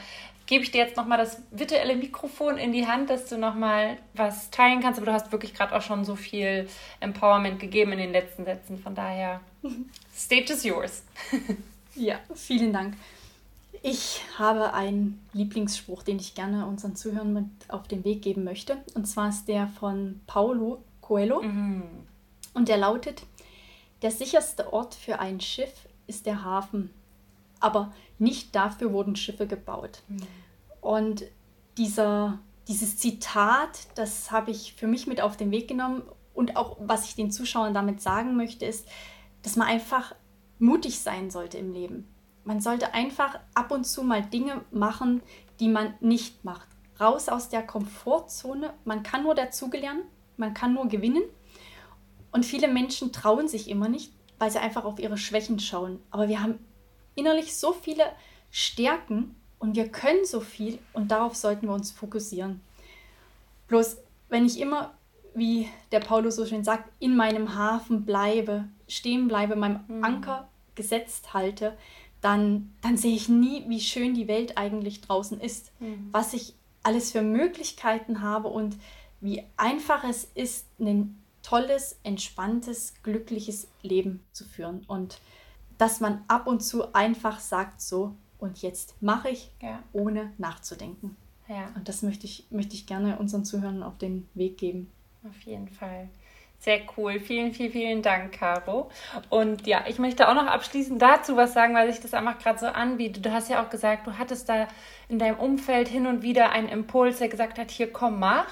gebe 0.47 0.65
ich 0.65 0.71
dir 0.71 0.85
jetzt 0.85 0.97
nochmal 0.97 1.19
das 1.19 1.41
virtuelle 1.51 1.97
Mikrofon 1.97 2.59
in 2.59 2.73
die 2.73 2.87
Hand, 2.87 3.11
dass 3.11 3.29
du 3.29 3.39
nochmal 3.39 3.99
was 4.15 4.51
teilen 4.51 4.81
kannst. 4.81 4.99
Aber 4.99 5.07
du 5.07 5.13
hast 5.13 5.33
wirklich 5.33 5.55
gerade 5.55 5.75
auch 5.75 5.83
schon 5.83 6.05
so 6.05 6.17
viel 6.17 6.69
Empowerment 7.01 7.61
gegeben 7.61 7.93
in 7.93 7.99
den 7.99 8.13
letzten 8.13 8.45
Sätzen. 8.45 8.79
Von 8.79 8.95
daher, 8.95 9.41
stage 10.17 10.53
is 10.53 10.65
yours. 10.65 11.05
ja, 11.95 12.19
vielen 12.35 12.73
Dank. 12.73 12.95
Ich 13.85 14.23
habe 14.39 14.75
einen 14.75 15.21
Lieblingsspruch, 15.33 16.05
den 16.05 16.19
ich 16.19 16.37
gerne 16.37 16.67
unseren 16.67 16.95
Zuhörern 16.95 17.33
mit 17.33 17.47
auf 17.67 17.89
den 17.89 18.05
Weg 18.05 18.23
geben 18.23 18.45
möchte. 18.45 18.79
Und 18.95 19.07
zwar 19.07 19.29
ist 19.29 19.47
der 19.47 19.67
von 19.67 20.21
Paulo 20.29 20.85
Coelho. 21.01 21.43
Mhm. 21.43 21.83
Und 22.55 22.69
der 22.69 22.77
lautet, 22.77 23.25
der 24.03 24.13
sicherste 24.13 24.73
Ort 24.73 24.95
für 24.95 25.19
ein 25.19 25.41
Schiff 25.41 25.89
ist 26.07 26.27
der 26.27 26.45
Hafen. 26.45 26.91
Aber 27.59 27.93
nicht 28.21 28.55
dafür 28.55 28.93
wurden 28.93 29.17
Schiffe 29.17 29.49
gebaut. 29.49 30.03
Mhm. 30.07 30.23
Und 30.81 31.25
dieser, 31.77 32.39
dieses 32.69 32.99
Zitat, 32.99 33.89
das 33.97 34.31
habe 34.31 34.53
ich 34.53 34.75
für 34.75 34.87
mich 34.87 35.09
mit 35.09 35.21
auf 35.21 35.37
den 35.37 35.51
Weg 35.51 35.67
genommen. 35.67 36.03
Und 36.35 36.57
auch 36.57 36.77
was 36.79 37.07
ich 37.07 37.17
den 37.17 37.33
Zuschauern 37.33 37.75
damit 37.75 38.01
sagen 38.01 38.37
möchte, 38.37 38.65
ist, 38.65 38.87
dass 39.43 39.57
man 39.57 39.67
einfach 39.67 40.15
mutig 40.61 41.01
sein 41.01 41.33
sollte 41.33 41.59
im 41.59 41.73
Leben 41.73 42.12
man 42.45 42.61
sollte 42.61 42.95
einfach 42.95 43.39
ab 43.55 43.71
und 43.71 43.85
zu 43.85 44.03
mal 44.03 44.23
Dinge 44.23 44.65
machen, 44.71 45.23
die 45.61 45.69
man 45.69 45.95
nicht 46.01 46.45
macht. 46.45 46.69
Raus 47.01 47.29
aus 47.29 47.49
der 47.49 47.63
Komfortzone. 47.63 48.73
Man 48.85 49.03
kann 49.03 49.23
nur 49.23 49.35
dazugelernen, 49.35 50.03
man 50.37 50.55
kann 50.55 50.75
nur 50.75 50.89
gewinnen. 50.89 51.23
Und 52.31 52.47
viele 52.47 52.69
Menschen 52.69 53.13
trauen 53.13 53.49
sich 53.49 53.69
immer 53.69 53.89
nicht, 53.89 54.13
weil 54.39 54.51
sie 54.51 54.59
einfach 54.59 54.85
auf 54.85 54.99
ihre 54.99 55.19
Schwächen 55.19 55.61
schauen. 55.61 56.01
Aber 56.11 56.29
wir 56.29 56.43
haben 56.43 56.59
innerlich 57.15 57.57
so 57.57 57.73
viele 57.73 58.05
Stärken 58.51 59.37
und 59.59 59.77
wir 59.77 59.89
können 59.89 60.25
so 60.25 60.41
viel 60.41 60.79
und 60.93 61.11
darauf 61.11 61.37
sollten 61.37 61.69
wir 61.69 61.75
uns 61.75 61.93
fokussieren. 61.93 62.61
Bloß, 63.69 63.99
wenn 64.29 64.45
ich 64.45 64.59
immer, 64.61 64.95
wie 65.35 65.69
der 65.93 66.01
Paulo 66.01 66.31
so 66.31 66.45
schön 66.45 66.65
sagt, 66.65 66.91
in 66.99 67.17
meinem 67.17 67.55
Hafen 67.55 68.05
bleibe, 68.05 68.65
stehen 68.89 69.29
bleibe, 69.29 69.57
meinem 69.57 69.85
mhm. 69.87 70.05
Anker 70.05 70.49
gesetzt 70.75 71.35
halte, 71.35 71.77
dann, 72.23 72.73
dann 72.81 72.97
sehe 72.97 73.15
ich 73.15 73.29
nie, 73.29 73.65
wie 73.69 73.81
schön 73.81 74.15
die 74.15 74.29
Welt 74.29 74.57
eigentlich 74.57 75.03
draußen 75.03 75.39
ist, 75.41 75.73
mhm. 75.81 76.09
was 76.13 76.33
ich 76.33 76.55
alles 76.83 77.13
für 77.13 77.23
Möglichkeiten 77.23 78.23
habe 78.23 78.49
und 78.49 78.77
wie 79.21 79.43
einfach 79.57 80.05
es 80.05 80.25
ist, 80.35 80.67
ein 80.81 81.23
tolles, 81.43 81.99
entspanntes, 82.05 82.95
glückliches 83.03 83.69
Leben 83.83 84.21
zu 84.33 84.45
führen. 84.45 84.85
Und 84.87 85.21
dass 85.79 86.01
man 86.01 86.23
ab 86.29 86.47
und 86.47 86.63
zu 86.63 86.95
einfach 86.95 87.41
sagt, 87.41 87.81
so, 87.81 88.15
und 88.39 88.63
jetzt 88.63 89.01
mache 89.03 89.31
ich, 89.31 89.51
ja. 89.61 89.83
ohne 89.93 90.33
nachzudenken. 90.39 91.17
Ja. 91.49 91.71
Und 91.75 91.89
das 91.89 92.03
möchte 92.03 92.27
ich, 92.27 92.47
möchte 92.51 92.75
ich 92.75 92.87
gerne 92.87 93.19
unseren 93.19 93.45
Zuhörern 93.45 93.83
auf 93.83 93.99
den 93.99 94.29
Weg 94.35 94.59
geben. 94.59 94.91
Auf 95.29 95.41
jeden 95.43 95.69
Fall. 95.69 96.09
Sehr 96.63 96.83
cool. 96.97 97.19
Vielen, 97.19 97.53
vielen, 97.53 97.73
vielen 97.73 98.03
Dank, 98.03 98.39
Caro. 98.39 98.89
Und 99.31 99.67
ja, 99.67 99.83
ich 99.89 99.99
möchte 99.99 100.29
auch 100.29 100.35
noch 100.35 100.47
abschließend 100.47 101.03
dazu 101.03 101.37
was 101.37 101.55
sagen, 101.55 101.75
weil 101.75 101.91
sich 101.91 102.01
das 102.01 102.15
einfach 102.15 102.39
gerade 102.39 102.61
so 102.61 102.67
anbietet. 102.67 103.27
Du 103.27 103.33
hast 103.33 103.51
ja 103.51 103.61
auch 103.61 103.69
gesagt, 103.69 104.07
du 104.07 104.17
hattest 104.17 104.49
da 104.49 104.69
in 105.09 105.19
deinem 105.19 105.41
Umfeld 105.41 105.89
hin 105.89 106.07
und 106.07 106.23
wieder 106.23 106.51
einen 106.51 106.69
Impuls, 106.69 107.19
der 107.19 107.27
gesagt 107.27 107.59
hat, 107.59 107.73
hier 107.73 107.93
komm, 107.93 108.21
mach. 108.21 108.47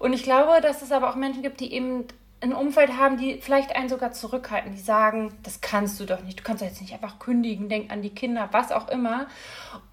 Und 0.00 0.12
ich 0.12 0.24
glaube, 0.24 0.60
dass 0.60 0.82
es 0.82 0.90
aber 0.90 1.08
auch 1.08 1.14
Menschen 1.14 1.44
gibt, 1.44 1.60
die 1.60 1.72
eben 1.72 2.08
ein 2.40 2.52
Umfeld 2.52 2.96
haben, 2.96 3.16
die 3.16 3.38
vielleicht 3.40 3.76
einen 3.76 3.88
sogar 3.88 4.10
zurückhalten, 4.10 4.72
die 4.72 4.80
sagen, 4.80 5.32
das 5.44 5.60
kannst 5.60 6.00
du 6.00 6.04
doch 6.04 6.20
nicht, 6.24 6.40
du 6.40 6.42
kannst 6.42 6.64
jetzt 6.64 6.80
nicht 6.80 6.92
einfach 6.92 7.20
kündigen, 7.20 7.68
denk 7.68 7.92
an 7.92 8.02
die 8.02 8.10
Kinder, 8.10 8.48
was 8.50 8.72
auch 8.72 8.88
immer. 8.88 9.28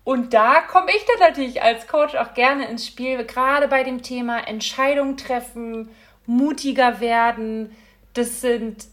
Und 0.04 0.34
da 0.34 0.62
komme 0.62 0.90
ich 0.90 1.06
dann 1.06 1.30
natürlich 1.30 1.62
als 1.62 1.86
Coach 1.86 2.16
auch 2.16 2.34
gerne 2.34 2.68
ins 2.68 2.88
Spiel, 2.88 3.24
gerade 3.26 3.68
bei 3.68 3.84
dem 3.84 4.02
Thema 4.02 4.40
Entscheidung 4.48 5.18
treffen 5.18 5.90
mutiger 6.26 7.00
werden. 7.00 7.76
Das 8.14 8.42
sind 8.42 8.88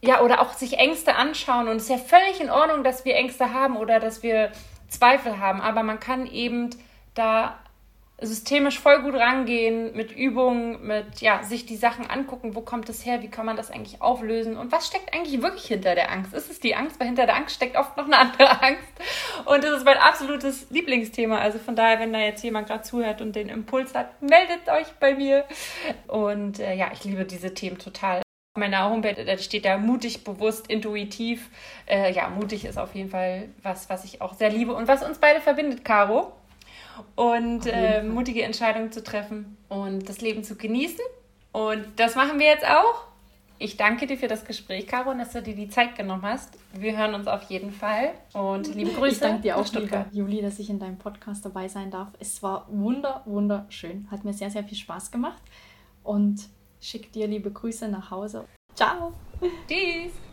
ja, 0.00 0.20
oder 0.20 0.40
auch 0.40 0.52
sich 0.52 0.78
Ängste 0.78 1.16
anschauen. 1.16 1.68
Und 1.68 1.76
es 1.76 1.84
ist 1.84 1.90
ja 1.90 1.98
völlig 1.98 2.40
in 2.40 2.50
Ordnung, 2.50 2.84
dass 2.84 3.04
wir 3.04 3.16
Ängste 3.16 3.52
haben 3.52 3.76
oder 3.76 3.98
dass 4.00 4.22
wir 4.22 4.52
Zweifel 4.88 5.38
haben. 5.38 5.60
Aber 5.60 5.82
man 5.82 6.00
kann 6.00 6.26
eben 6.26 6.70
da 7.14 7.58
systemisch 8.20 8.80
voll 8.80 9.02
gut 9.02 9.14
rangehen 9.14 9.94
mit 9.94 10.10
Übungen, 10.10 10.84
mit 10.84 11.20
ja, 11.20 11.44
sich 11.44 11.66
die 11.66 11.76
Sachen 11.76 12.10
angucken, 12.10 12.56
wo 12.56 12.62
kommt 12.62 12.88
es 12.88 13.06
her, 13.06 13.22
wie 13.22 13.28
kann 13.28 13.46
man 13.46 13.56
das 13.56 13.70
eigentlich 13.70 14.02
auflösen 14.02 14.56
und 14.56 14.72
was 14.72 14.88
steckt 14.88 15.14
eigentlich 15.14 15.40
wirklich 15.40 15.66
hinter 15.66 15.94
der 15.94 16.10
Angst? 16.10 16.34
Ist 16.34 16.50
es 16.50 16.58
die 16.58 16.74
Angst? 16.74 16.98
Weil 16.98 17.06
hinter 17.06 17.26
der 17.26 17.36
Angst 17.36 17.54
steckt 17.54 17.76
oft 17.76 17.96
noch 17.96 18.06
eine 18.06 18.18
andere 18.18 18.50
Angst. 18.62 18.82
Und 19.44 19.62
das 19.62 19.78
ist 19.78 19.84
mein 19.84 19.98
absolutes 19.98 20.66
Lieblingsthema. 20.70 21.38
Also 21.38 21.60
von 21.60 21.76
daher, 21.76 22.00
wenn 22.00 22.12
da 22.12 22.18
jetzt 22.18 22.42
jemand 22.42 22.66
gerade 22.66 22.82
zuhört 22.82 23.20
und 23.20 23.36
den 23.36 23.48
Impuls 23.48 23.94
hat, 23.94 24.20
meldet 24.20 24.68
euch 24.68 24.88
bei 24.98 25.14
mir. 25.14 25.44
Und 26.08 26.58
äh, 26.58 26.74
ja, 26.74 26.90
ich 26.92 27.04
liebe 27.04 27.24
diese 27.24 27.54
Themen 27.54 27.78
total. 27.78 28.18
Auf 28.18 28.60
meiner 28.60 28.90
Homepage 28.90 29.24
da 29.24 29.38
steht 29.38 29.64
da 29.64 29.78
mutig, 29.78 30.24
bewusst, 30.24 30.68
intuitiv. 30.68 31.50
Äh, 31.86 32.12
ja, 32.12 32.28
mutig 32.28 32.64
ist 32.64 32.78
auf 32.78 32.96
jeden 32.96 33.10
Fall 33.10 33.50
was, 33.62 33.88
was 33.88 34.04
ich 34.04 34.20
auch 34.20 34.34
sehr 34.34 34.50
liebe 34.50 34.74
und 34.74 34.88
was 34.88 35.04
uns 35.04 35.18
beide 35.18 35.40
verbindet, 35.40 35.84
Caro 35.84 36.32
und 37.16 37.66
äh, 37.66 38.02
mutige 38.02 38.42
Entscheidungen 38.42 38.92
zu 38.92 39.02
treffen 39.02 39.56
und 39.68 40.08
das 40.08 40.20
Leben 40.20 40.44
zu 40.44 40.56
genießen. 40.56 41.04
Und 41.52 41.86
das 41.96 42.14
machen 42.14 42.38
wir 42.38 42.46
jetzt 42.46 42.66
auch. 42.66 43.08
Ich 43.60 43.76
danke 43.76 44.06
dir 44.06 44.16
für 44.16 44.28
das 44.28 44.44
Gespräch, 44.44 44.86
Caro, 44.86 45.10
und 45.10 45.18
dass 45.18 45.32
du 45.32 45.42
dir 45.42 45.56
die 45.56 45.68
Zeit 45.68 45.96
genommen 45.96 46.22
hast. 46.22 46.56
Wir 46.74 46.96
hören 46.96 47.14
uns 47.14 47.26
auf 47.26 47.42
jeden 47.50 47.72
Fall. 47.72 48.12
Und 48.32 48.72
liebe 48.74 48.92
Grüße. 48.92 49.14
Ich 49.14 49.18
danke 49.18 49.42
dir 49.42 49.56
auch, 49.56 49.72
liebe 49.72 50.06
Juli, 50.12 50.40
dass 50.40 50.60
ich 50.60 50.70
in 50.70 50.78
deinem 50.78 50.98
Podcast 50.98 51.44
dabei 51.44 51.66
sein 51.66 51.90
darf. 51.90 52.08
Es 52.20 52.40
war 52.40 52.66
wunder, 52.68 53.22
wunderschön. 53.24 54.06
Hat 54.12 54.24
mir 54.24 54.32
sehr, 54.32 54.50
sehr 54.50 54.62
viel 54.62 54.78
Spaß 54.78 55.10
gemacht. 55.10 55.42
Und 56.04 56.48
schick 56.80 57.10
dir 57.12 57.26
liebe 57.26 57.50
Grüße 57.50 57.88
nach 57.88 58.12
Hause. 58.12 58.44
Ciao. 58.76 59.12
Tschüss. 59.66 60.27